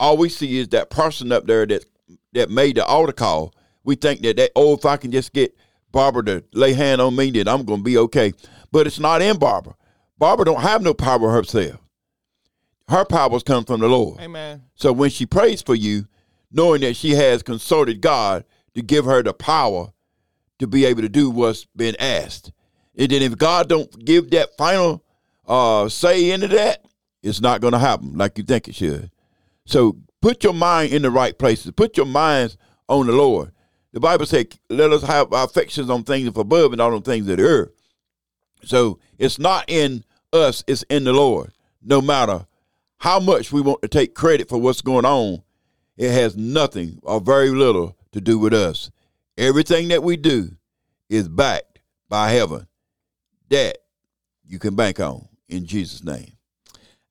All 0.00 0.16
we 0.16 0.28
see 0.28 0.58
is 0.58 0.68
that 0.68 0.90
person 0.90 1.30
up 1.30 1.46
there 1.46 1.66
that 1.66 1.84
that 2.32 2.50
made 2.50 2.76
the 2.76 2.84
altar 2.84 3.12
call. 3.12 3.54
We 3.84 3.94
think 3.94 4.22
that 4.22 4.36
that 4.38 4.50
oh, 4.56 4.74
if 4.74 4.84
I 4.84 4.96
can 4.96 5.12
just 5.12 5.32
get 5.32 5.56
Barbara 5.92 6.22
to 6.24 6.44
lay 6.52 6.72
hand 6.72 7.00
on 7.00 7.14
me, 7.14 7.30
then 7.30 7.46
I'm 7.48 7.64
going 7.64 7.80
to 7.80 7.84
be 7.84 7.98
okay. 7.98 8.32
But 8.72 8.86
it's 8.86 8.98
not 8.98 9.22
in 9.22 9.38
Barbara. 9.38 9.74
Barbara 10.18 10.46
don't 10.46 10.60
have 10.60 10.82
no 10.82 10.94
power 10.94 11.30
herself. 11.30 11.80
Her 12.88 13.04
powers 13.04 13.42
come 13.42 13.64
from 13.64 13.80
the 13.80 13.88
Lord. 13.88 14.20
Amen. 14.20 14.62
So 14.74 14.92
when 14.92 15.10
she 15.10 15.26
prays 15.26 15.62
for 15.62 15.74
you, 15.74 16.06
knowing 16.50 16.80
that 16.82 16.96
she 16.96 17.12
has 17.12 17.42
consulted 17.42 18.00
God 18.00 18.44
to 18.74 18.82
give 18.82 19.04
her 19.04 19.22
the 19.22 19.32
power 19.32 19.92
to 20.58 20.66
be 20.66 20.84
able 20.84 21.02
to 21.02 21.08
do 21.08 21.30
what's 21.30 21.64
been 21.76 21.96
asked. 21.98 22.52
And 22.96 23.10
then 23.10 23.22
if 23.22 23.36
God 23.36 23.68
don't 23.68 24.04
give 24.04 24.30
that 24.30 24.56
final 24.56 25.04
uh, 25.46 25.88
say 25.88 26.30
into 26.30 26.48
that, 26.48 26.84
it's 27.22 27.40
not 27.40 27.60
going 27.60 27.72
to 27.72 27.78
happen 27.78 28.16
like 28.16 28.38
you 28.38 28.44
think 28.44 28.68
it 28.68 28.74
should. 28.74 29.10
So 29.66 29.96
put 30.20 30.44
your 30.44 30.52
mind 30.52 30.92
in 30.92 31.02
the 31.02 31.10
right 31.10 31.38
places. 31.38 31.72
Put 31.72 31.96
your 31.96 32.06
minds 32.06 32.56
on 32.88 33.06
the 33.06 33.12
Lord. 33.12 33.52
The 33.92 34.00
Bible 34.00 34.26
says, 34.26 34.46
let 34.68 34.92
us 34.92 35.02
have 35.02 35.32
our 35.32 35.44
affections 35.44 35.90
on 35.90 36.04
things 36.04 36.28
above 36.28 36.72
and 36.72 36.78
not 36.78 36.92
on 36.92 37.02
things 37.02 37.28
of 37.28 37.38
the 37.38 37.42
earth. 37.42 37.72
So 38.62 38.98
it's 39.18 39.38
not 39.38 39.64
in 39.68 40.04
us, 40.32 40.62
it's 40.66 40.82
in 40.84 41.04
the 41.04 41.12
Lord. 41.12 41.52
No 41.82 42.00
matter 42.00 42.46
how 42.98 43.18
much 43.18 43.50
we 43.52 43.60
want 43.60 43.82
to 43.82 43.88
take 43.88 44.14
credit 44.14 44.48
for 44.48 44.58
what's 44.58 44.82
going 44.82 45.04
on, 45.04 45.42
it 46.00 46.10
has 46.12 46.34
nothing 46.34 46.98
or 47.02 47.20
very 47.20 47.50
little 47.50 47.94
to 48.12 48.22
do 48.22 48.38
with 48.38 48.54
us. 48.54 48.90
Everything 49.36 49.88
that 49.88 50.02
we 50.02 50.16
do 50.16 50.50
is 51.10 51.28
backed 51.28 51.80
by 52.08 52.30
heaven. 52.30 52.66
That 53.50 53.76
you 54.46 54.58
can 54.58 54.74
bank 54.74 54.98
on 54.98 55.28
in 55.46 55.66
Jesus' 55.66 56.02
name. 56.02 56.32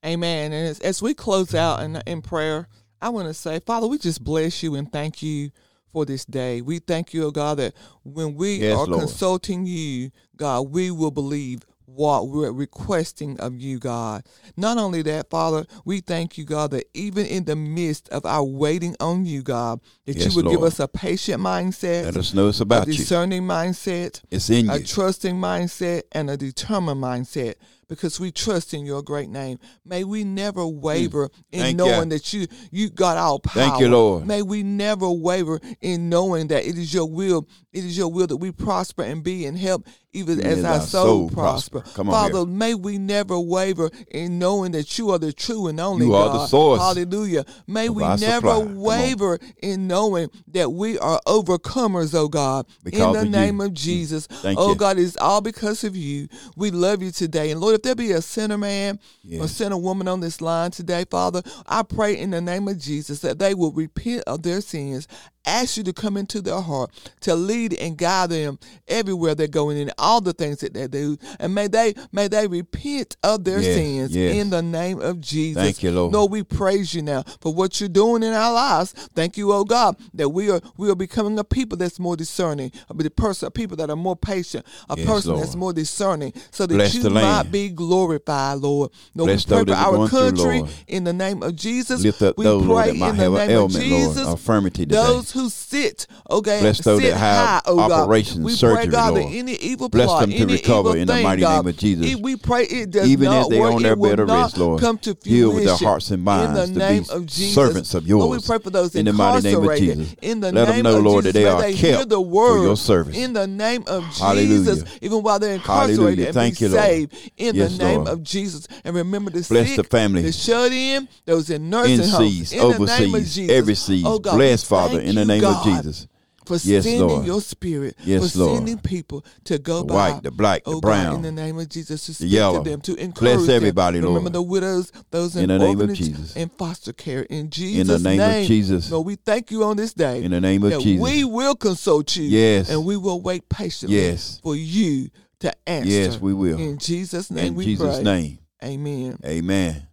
Amen. 0.04 0.52
And 0.54 0.67
as, 0.67 0.80
as 0.80 1.04
we 1.04 1.13
close 1.13 1.54
out 1.54 1.84
in, 1.84 2.02
in 2.08 2.23
prayer, 2.23 2.67
I 2.99 3.10
want 3.10 3.28
to 3.28 3.34
say, 3.36 3.60
Father, 3.60 3.86
we 3.86 3.99
just 3.99 4.23
bless 4.23 4.63
you 4.63 4.73
and 4.73 4.91
thank 4.91 5.21
you 5.21 5.52
for 5.91 6.04
this 6.04 6.25
day. 6.25 6.62
We 6.62 6.80
thank 6.80 7.13
you, 7.13 7.25
oh 7.25 7.32
God, 7.32 7.58
that 7.58 7.75
when 8.04 8.34
we 8.34 8.56
Yes, 8.58 8.75
are 8.75 8.88
Lord. 8.88 9.02
consulting 9.02 9.67
you, 9.67 10.10
God, 10.36 10.71
we 10.71 10.89
will 10.89 11.12
believe 11.12 11.60
what 11.95 12.28
we're 12.30 12.52
requesting 12.52 13.39
of 13.39 13.60
you, 13.60 13.80
God. 13.80 14.23
Not 14.56 14.78
only 14.78 15.02
that, 15.04 15.30
Father, 15.30 15.65
we 15.86 15.99
thank 16.02 16.38
you, 16.38 16.45
God, 16.45 16.71
that 16.71 16.86
even 16.93 17.25
in 17.25 17.45
the 17.45 17.56
midst 17.56 18.10
of 18.10 18.25
our 18.25 18.43
waiting 18.43 18.95
on 18.99 19.25
you, 19.25 19.41
God, 19.41 19.80
that 20.06 20.15
Yes, 20.15 20.30
you 20.30 20.36
would 20.36 20.49
give 20.52 20.63
us 20.63 20.80
a 20.80 20.88
patient 20.88 21.41
mindset, 21.41 22.06
Let 22.06 22.17
us 22.17 22.34
know 22.34 22.47
it's 22.49 22.60
a 22.60 22.63
about 22.63 22.88
you. 22.88 22.93
discerning 22.93 23.43
mindset, 23.43 24.21
It's 24.32 24.49
in 24.49 24.69
a 24.69 24.78
you. 24.78 24.86
trusting 24.86 25.36
mindset 25.36 26.04
and 26.12 26.30
a 26.30 26.38
determined 26.38 27.02
mindset 27.02 27.56
because 27.89 28.19
we 28.19 28.32
trust 28.32 28.73
in 28.73 28.86
your 28.86 29.02
great 29.02 29.30
name. 29.30 29.60
May 29.84 30.04
we 30.06 30.23
never 30.23 30.65
waver 30.65 31.30
in 31.52 31.60
Mm. 31.60 31.63
Thank 31.63 31.78
knowing 31.78 32.12
ya. 32.12 32.17
that 32.17 32.34
you 32.34 32.47
you 32.71 32.89
got 32.89 33.17
all 33.17 33.39
power. 33.39 33.63
Thank 33.63 33.80
you, 33.82 33.89
Lord. 33.89 34.25
May 34.25 34.41
we 34.41 34.63
never 34.63 35.10
waver 35.12 35.60
in 35.82 36.08
knowing 36.08 36.47
that 36.47 36.65
it 36.65 36.78
is 36.78 36.93
your 36.93 37.10
will. 37.10 37.47
It 37.73 37.84
is 37.84 37.97
your 37.97 38.12
will 38.12 38.28
that 38.28 38.38
we 38.38 38.52
prosper 38.52 39.04
and 39.04 39.23
be 39.23 39.45
in 39.45 39.56
help 39.56 39.86
even 40.12 40.41
as 40.41 40.63
our, 40.65 40.82
soul, 40.82 41.30
prosper. 41.30 41.82
Come 41.93 42.10
on 42.10 42.13
Father, 42.13 42.39
here. 42.39 42.47
may 42.47 42.73
we 42.73 42.97
never 42.97 43.39
waver 43.39 43.91
in 44.10 44.39
knowing 44.39 44.71
that 44.71 44.97
you 44.97 45.12
are 45.12 45.19
the 45.19 45.32
true 45.32 45.67
and 45.67 45.80
only 45.80 46.08
You 46.08 46.15
are 46.15 46.30
God. 46.30 46.34
the 46.34 46.47
source 46.47 46.82
Hallelujah. 46.82 47.45
May 47.67 47.89
we 47.89 48.04
our 48.04 48.17
never 48.17 48.56
supply. 48.56 48.73
Waver 48.73 49.39
in 49.62 49.88
knowing 49.88 50.30
that 50.47 50.71
we 50.71 50.97
are 50.97 51.21
overcomers, 51.28 52.15
oh 52.15 52.28
God. 52.28 52.65
Because 52.84 52.99
in 53.02 53.12
the 53.13 53.19
of 53.19 53.25
you. 53.25 53.32
name 53.32 53.62
of 53.62 53.73
Jesus. 53.73 54.25
Thank 54.25 54.58
oh 54.58 54.69
you. 54.69 54.75
God, 54.75 54.97
it's 54.97 55.15
all 55.17 55.41
because 55.41 55.84
of 55.84 55.95
you. 55.95 56.28
We 56.56 56.71
love 56.71 57.04
you 57.04 57.12
today. 57.12 57.52
And 57.52 57.62
Lord, 57.62 57.75
if 57.80 57.84
there 57.84 57.96
be 57.96 58.12
a 58.12 58.22
sinner 58.22 58.58
man 58.58 58.96
or 58.96 59.00
Yes. 59.24 59.52
sinner 59.54 59.78
woman 59.78 60.08
on 60.10 60.20
this 60.20 60.42
line 60.42 60.72
today, 60.72 61.06
Father, 61.10 61.42
I 61.65 61.84
pray 61.84 62.18
in 62.18 62.32
the 62.32 62.42
name 62.42 62.68
of 62.68 62.78
Jesus 62.78 63.20
that 63.20 63.39
they 63.39 63.54
will 63.54 63.72
repent 63.72 64.24
of 64.28 64.44
their 64.44 64.60
sins. 64.62 65.08
Ask 65.45 65.78
you 65.78 65.84
to 65.84 65.93
come 65.93 66.17
into 66.17 66.41
their 66.41 66.60
heart 66.60 66.91
to 67.21 67.34
lead 67.34 67.73
and 67.73 67.97
guide 67.97 68.30
them 68.30 68.60
everywhere 68.88 69.34
they're 69.36 69.47
going 69.47 69.78
in 69.78 69.91
all 69.97 70.21
the 70.21 70.34
things 70.34 70.60
that 70.60 70.73
they 70.73 70.88
do, 70.88 71.17
and 71.39 71.56
may 71.56 71.67
they 71.67 71.95
may 72.12 72.28
they 72.28 72.45
repent 72.45 73.15
of 73.23 73.43
their 73.45 73.60
Yes, 73.62 73.75
sins 73.75 74.15
yes. 74.15 74.36
in 74.36 74.49
the 74.49 74.62
name 74.62 74.99
of 75.02 75.21
Jesus. 75.21 75.63
Thank 75.63 75.82
you, 75.82 75.91
Lord. 75.91 76.13
Lord, 76.13 76.32
we 76.32 76.43
praise 76.43 76.93
you 76.93 77.02
now 77.02 77.23
for 77.41 77.54
what 77.54 77.80
you're 77.80 77.89
doing 77.89 78.21
in 78.21 78.34
our 78.34 78.54
lives. 78.54 78.91
Thank 79.15 79.38
you, 79.38 79.52
oh 79.54 79.63
God, 79.63 79.95
that 80.13 80.30
we 80.30 80.52
are 80.52 80.62
we 80.78 80.89
are 80.91 80.95
becoming 80.95 81.39
a 81.39 81.43
people 81.43 81.78
that's 81.78 81.99
more 81.99 82.15
discerning, 82.15 82.71
a 82.89 82.93
person, 83.10 83.47
a 83.47 83.52
people 83.52 83.78
that 83.78 83.89
are 83.89 83.95
more 83.95 84.15
patient, 84.15 84.65
a 84.89 84.97
Yes, 84.97 85.08
person 85.08 85.32
Lord. 85.32 85.43
that's 85.43 85.56
more 85.56 85.73
discerning, 85.73 86.34
so 86.52 86.65
that 86.67 86.75
Bless 86.75 86.93
you 86.93 87.10
might 87.10 87.52
be 87.52 87.69
glorified, 87.69 88.60
Lord. 88.60 88.91
Lord, 89.15 89.28
Bless 89.30 89.47
we 89.47 89.56
pray 89.56 89.65
for 89.65 89.73
our 89.73 89.95
going 89.95 90.10
through, 90.10 90.19
country 90.19 90.63
in 90.88 91.06
the 91.06 91.13
name 91.13 91.41
of 91.43 91.56
Jesus. 91.56 92.02
Lift 92.04 92.21
up 92.21 92.38
we 92.38 92.43
those, 92.43 92.63
pray 92.63 92.69
Lord, 92.69 92.88
in 92.89 92.99
the 92.99 93.12
name 93.13 93.21
ailment, 93.21 93.52
of 93.52 93.58
Lord, 93.58 93.71
Jesus. 93.71 94.28
infirmity 94.28 94.86
today. 94.86 94.95
Those 94.95 95.29
who 95.32 95.50
sit, 95.50 96.08
okay, 96.30 96.62
Bless 96.62 96.80
those 96.82 97.02
sit 97.02 97.12
that 97.12 97.18
have 97.18 97.48
high, 97.48 97.62
oh 97.65 97.76
God. 97.78 97.92
operations, 97.92 98.38
we 98.46 98.52
pray, 98.52 98.56
surgery, 98.58 98.88
God, 98.92 99.15
that 99.15 99.20
Lord. 99.22 99.34
any 99.34 99.56
evil 99.56 99.89
Bless 99.89 100.06
plot, 100.08 100.22
them 100.22 100.32
to 100.32 100.46
recover 100.46 100.98
in 100.98 101.08
the 101.08 101.22
mighty 101.22 101.42
God, 101.42 101.65
name 101.65 101.68
of 101.68 101.78
Jesus. 101.78 102.06
it- 102.06 102.22
we 102.22 102.36
pray 102.36 102.63
it 102.63 102.92
does 102.92 103.08
Even 103.10 103.26
not 103.26 103.42
as 103.44 103.48
they 103.50 103.60
work. 103.60 103.74
on 103.74 103.82
their 103.84 103.96
bed 103.96 104.20
of 104.20 104.28
rest, 104.30 104.58
Lord, 104.58 104.82
come 104.82 104.98
to 105.00 105.13
deal 105.13 105.54
with 105.54 105.65
their 105.65 105.76
hearts 105.76 106.12
and 106.12 106.24
minds 106.24 106.50
in 106.50 106.54
the 106.56 106.68
to 106.68 106.74
be 106.88 106.94
name 106.94 107.06
of 107.10 107.26
Jesus. 107.26 107.54
servants 107.56 107.94
of 107.94 108.08
Lord, 108.10 108.30
we 108.30 108.36
yours. 108.36 108.46
pray 108.46 108.60
for 108.60 108.70
those 108.70 108.96
In 108.96 109.06
the 109.06 109.13
mighty 109.13 109.42
name 109.42 109.63
of. 109.63 109.78
Jesus. 109.78 110.15
In 110.22 110.39
the 110.39 110.52
Let 110.52 110.65
them 110.65 110.76
name 110.76 110.84
know, 110.84 110.98
of 110.98 111.04
Lord, 111.04 111.24
Jesus, 111.26 111.34
that 111.34 111.39
they 111.39 111.46
are 111.48 111.62
they 111.62 111.74
kept 111.74 112.10
the 112.10 112.15
for 112.18 112.58
your 112.63 112.78
service. 112.78 113.15
in 113.15 113.34
the 113.34 113.48
name 113.48 113.84
of 113.88 114.04
Jesus. 114.13 114.84
Even 115.02 115.22
while 115.24 115.39
they're 115.39 115.54
incarcerated 115.56 115.98
Hallelujah. 116.00 116.26
and 116.28 116.34
Thank 116.34 116.60
be 116.60 116.65
you, 116.65 116.72
Lord. 116.72 116.84
saved 116.84 117.13
in 117.38 117.56
Yes, 117.56 117.78
the 117.78 117.84
name 117.84 117.96
Lord. 117.98 118.08
of 118.10 118.24
Jesus. 118.24 118.68
And 118.84 118.96
remember 118.96 119.32
the 119.32 119.46
Bless 119.48 119.68
sick, 119.68 119.76
the 119.78 119.84
family. 119.84 120.22
the 120.24 120.32
shut 120.32 120.72
in, 120.72 121.08
those 121.26 121.50
in 121.50 121.70
nursing 121.70 121.94
in 122.02 122.10
homes. 122.10 122.34
seas, 122.34 122.52
In 122.54 122.60
the 122.60 122.63
name 122.65 122.74
of 122.82 122.82
overseas, 122.82 123.36
Jesus. 123.36 123.56
every 123.56 123.76
seas. 123.76 124.04
Oh 124.06 124.20
God, 124.20 124.36
Bless, 124.36 124.63
Father, 124.63 125.00
in 125.00 125.18
the 125.28 125.34
name 125.34 125.44
of 125.44 125.64
Jesus. 125.64 126.08
For 126.46 126.56
Yes, 126.64 126.84
sending 126.84 127.02
Lord. 127.08 127.26
your 127.28 127.42
spirit, 127.42 127.96
Yes, 128.04 128.32
for 128.34 128.40
Lord. 128.40 128.56
sending 128.58 128.80
people 128.80 129.24
to 129.44 129.60
go 129.60 129.82
The 129.82 129.86
by, 129.94 130.12
white, 130.14 130.24
the 130.24 130.32
black, 130.32 130.64
the 130.64 130.72
oh 130.72 130.82
brown, 130.82 131.06
God, 131.06 131.16
in 131.18 131.22
the 131.22 131.32
name 131.32 131.60
of 131.60 131.70
Jesus, 131.70 132.04
to 132.08 132.14
speak 132.16 132.32
yellow. 132.32 132.64
to 132.64 132.70
them, 132.72 132.82
to 132.82 132.94
Bless 132.96 133.06
encourage 133.06 133.40
them. 133.46 133.56
everybody, 133.56 134.00
Remember 134.00 134.32
the 134.32 134.42
widows, 134.42 134.92
those 135.12 135.36
in, 135.36 135.44
In 135.44 135.50
the 135.50 135.60
name 135.60 135.80
of 135.80 135.94
Jesus. 135.94 136.36
and 136.36 136.52
foster 136.54 136.92
care. 136.92 137.22
In 137.24 137.52
Jesus' 137.52 137.82
In 137.82 137.88
the 137.88 138.00
name 138.00 138.42
of 138.42 138.48
Jesus. 138.48 138.90
Lord, 138.90 139.06
we 139.06 139.16
thank 139.16 139.52
you 139.52 139.64
on 139.64 139.78
this 139.78 139.94
day. 139.94 140.24
In 140.24 140.32
the 140.32 140.42
name 140.42 140.64
of 140.64 140.82
Jesus. 140.82 141.04
we 141.04 141.24
will 141.24 141.56
consult 141.56 142.16
you. 142.16 142.24
Yes. 142.24 142.72
and 142.72 142.84
we 142.84 142.98
will 142.98 143.22
wait 143.22 143.48
patiently. 143.48 143.98
Yes. 143.98 144.40
for 144.42 144.56
you 144.56 145.10
to 145.42 145.54
answer. 145.70 145.88
Yes, 145.88 146.20
we 146.20 146.34
will. 146.34 146.58
In 146.58 146.80
Jesus' 146.80 147.30
name, 147.30 147.48
In 147.50 147.56
we 147.56 147.66
Jesus' 147.66 147.96
pray. 147.98 148.04
name. 148.04 148.40
Amen. 148.64 149.20
Amen. 149.24 149.88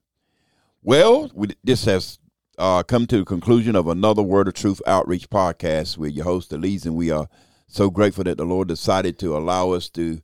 Well, 0.82 1.30
we, 1.34 1.48
this 1.62 1.84
has 1.84 2.18
uh, 2.58 2.82
come 2.82 3.06
to 3.06 3.18
the 3.18 3.24
conclusion 3.24 3.76
of 3.76 3.86
another 3.86 4.22
Word 4.22 4.48
of 4.48 4.54
Truth 4.54 4.80
Outreach 4.86 5.28
podcast 5.28 5.98
with 5.98 6.12
your 6.14 6.24
host, 6.24 6.52
Elise, 6.52 6.86
and 6.86 6.96
we 6.96 7.10
are 7.10 7.28
so 7.66 7.90
grateful 7.90 8.24
that 8.24 8.38
the 8.38 8.44
Lord 8.44 8.68
decided 8.68 9.18
to 9.18 9.36
allow 9.36 9.72
us 9.72 9.88
to 9.90 10.20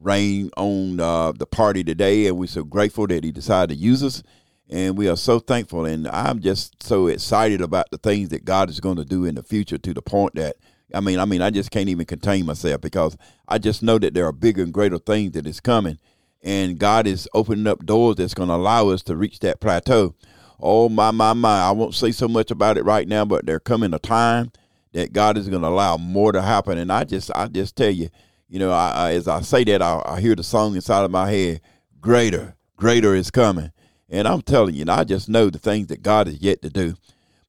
reign 0.00 0.50
on 0.56 1.00
uh, 1.00 1.32
the 1.32 1.46
party 1.46 1.82
today, 1.82 2.26
and 2.26 2.38
we're 2.38 2.46
so 2.46 2.62
grateful 2.62 3.06
that 3.08 3.24
He 3.24 3.32
decided 3.32 3.74
to 3.74 3.80
use 3.80 4.02
us, 4.02 4.22
and 4.68 4.96
we 4.96 5.08
are 5.08 5.16
so 5.16 5.40
thankful, 5.40 5.84
and 5.84 6.06
I'm 6.06 6.40
just 6.40 6.82
so 6.82 7.08
excited 7.08 7.60
about 7.60 7.90
the 7.90 7.98
things 7.98 8.28
that 8.28 8.44
God 8.44 8.70
is 8.70 8.78
going 8.78 8.96
to 8.96 9.04
do 9.04 9.24
in 9.24 9.34
the 9.34 9.42
future 9.42 9.78
to 9.78 9.94
the 9.94 10.02
point 10.02 10.34
that 10.36 10.56
I 10.94 11.00
mean, 11.00 11.18
I 11.18 11.24
mean, 11.24 11.40
I 11.40 11.50
just 11.50 11.70
can't 11.70 11.88
even 11.88 12.04
contain 12.04 12.44
myself 12.44 12.82
because 12.82 13.16
I 13.48 13.58
just 13.58 13.82
know 13.82 13.98
that 13.98 14.12
there 14.12 14.26
are 14.26 14.32
bigger 14.32 14.62
and 14.62 14.74
greater 14.74 14.98
things 14.98 15.32
that 15.32 15.46
is 15.46 15.58
coming, 15.58 15.98
and 16.42 16.78
God 16.78 17.06
is 17.06 17.28
opening 17.34 17.66
up 17.66 17.84
doors 17.84 18.16
that's 18.16 18.34
going 18.34 18.50
to 18.50 18.54
allow 18.54 18.90
us 18.90 19.02
to 19.04 19.16
reach 19.16 19.40
that 19.40 19.58
plateau. 19.60 20.14
Oh 20.60 20.88
my 20.88 21.10
my 21.10 21.32
my! 21.32 21.62
I 21.62 21.70
won't 21.72 21.94
say 21.94 22.12
so 22.12 22.28
much 22.28 22.50
about 22.50 22.78
it 22.78 22.84
right 22.84 23.06
now, 23.06 23.24
but 23.24 23.46
there 23.46 23.60
coming 23.60 23.94
a 23.94 23.98
time 23.98 24.52
that 24.92 25.12
God 25.12 25.36
is 25.36 25.48
going 25.48 25.62
to 25.62 25.68
allow 25.68 25.96
more 25.96 26.32
to 26.32 26.42
happen, 26.42 26.78
and 26.78 26.92
I 26.92 27.04
just 27.04 27.30
I 27.34 27.48
just 27.48 27.76
tell 27.76 27.90
you, 27.90 28.08
you 28.48 28.58
know, 28.58 28.70
I, 28.70 28.90
I, 28.90 29.12
as 29.14 29.28
I 29.28 29.40
say 29.40 29.64
that, 29.64 29.82
I, 29.82 30.02
I 30.04 30.20
hear 30.20 30.34
the 30.34 30.42
song 30.42 30.74
inside 30.74 31.04
of 31.04 31.10
my 31.10 31.30
head, 31.30 31.60
"Greater, 32.00 32.56
greater 32.76 33.14
is 33.14 33.30
coming," 33.30 33.72
and 34.08 34.28
I'm 34.28 34.42
telling 34.42 34.74
you, 34.74 34.82
and 34.82 34.90
I 34.90 35.04
just 35.04 35.28
know 35.28 35.50
the 35.50 35.58
things 35.58 35.88
that 35.88 36.02
God 36.02 36.28
is 36.28 36.40
yet 36.40 36.62
to 36.62 36.70
do. 36.70 36.94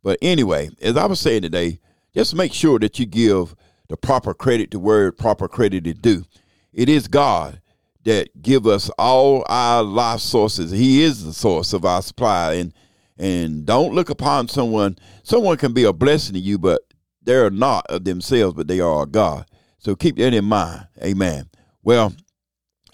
But 0.02 0.20
anyway, 0.22 0.70
as 0.82 0.98
I 0.98 1.06
was 1.06 1.20
saying 1.20 1.44
today, 1.44 1.80
just 2.14 2.36
make 2.36 2.54
sure 2.54 2.80
that 2.80 3.00
you 3.00 3.06
give 3.06 3.56
the 3.90 3.98
proper 3.98 4.34
credit 4.34 4.72
to 4.72 4.80
where 4.80 5.12
proper 5.12 5.48
credit 5.48 5.88
is 5.88 5.96
due. 5.96 6.26
It 6.74 6.90
is 6.90 7.08
God 7.08 7.62
that 8.04 8.42
give 8.42 8.68
us 8.68 8.90
all 8.98 9.46
our 9.48 9.82
life 9.82 10.20
sources. 10.20 10.72
He 10.72 11.04
is 11.04 11.24
the 11.24 11.34
source 11.34 11.74
of 11.74 11.86
our 11.86 12.02
supply, 12.02 12.56
and 12.56 12.74
and 13.18 13.66
don't 13.66 13.94
look 13.94 14.10
upon 14.10 14.48
someone. 14.48 14.98
Someone 15.24 15.58
can 15.58 15.74
be 15.74 15.84
a 15.84 15.94
blessing 15.94 16.34
to 16.34 16.40
you, 16.40 16.58
but 16.58 16.82
they're 17.22 17.50
not 17.50 17.86
of 17.88 18.04
themselves, 18.04 18.56
but 18.56 18.68
they 18.68 18.80
are 18.80 19.06
God. 19.06 19.46
So 19.78 19.96
keep 19.96 20.18
that 20.18 20.34
in 20.34 20.46
mind. 20.46 20.88
Amen. 21.02 21.50
Well, 21.82 22.14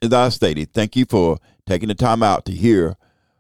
as 0.01 0.13
I 0.13 0.29
stated, 0.29 0.73
thank 0.73 0.95
you 0.95 1.05
for 1.05 1.38
taking 1.65 1.89
the 1.89 1.95
time 1.95 2.23
out 2.23 2.45
to 2.45 2.51
hear 2.51 2.95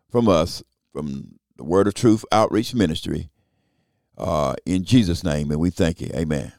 from 0.09 0.27
us 0.27 0.63
from 0.93 1.39
the 1.57 1.63
Word 1.63 1.87
of 1.87 1.93
Truth 1.93 2.25
Outreach 2.31 2.73
Ministry. 2.73 3.29
Uh, 4.17 4.55
in 4.65 4.83
Jesus' 4.83 5.23
name, 5.23 5.49
and 5.49 5.59
we 5.59 5.69
thank 5.69 6.01
you. 6.01 6.09
Amen. 6.13 6.51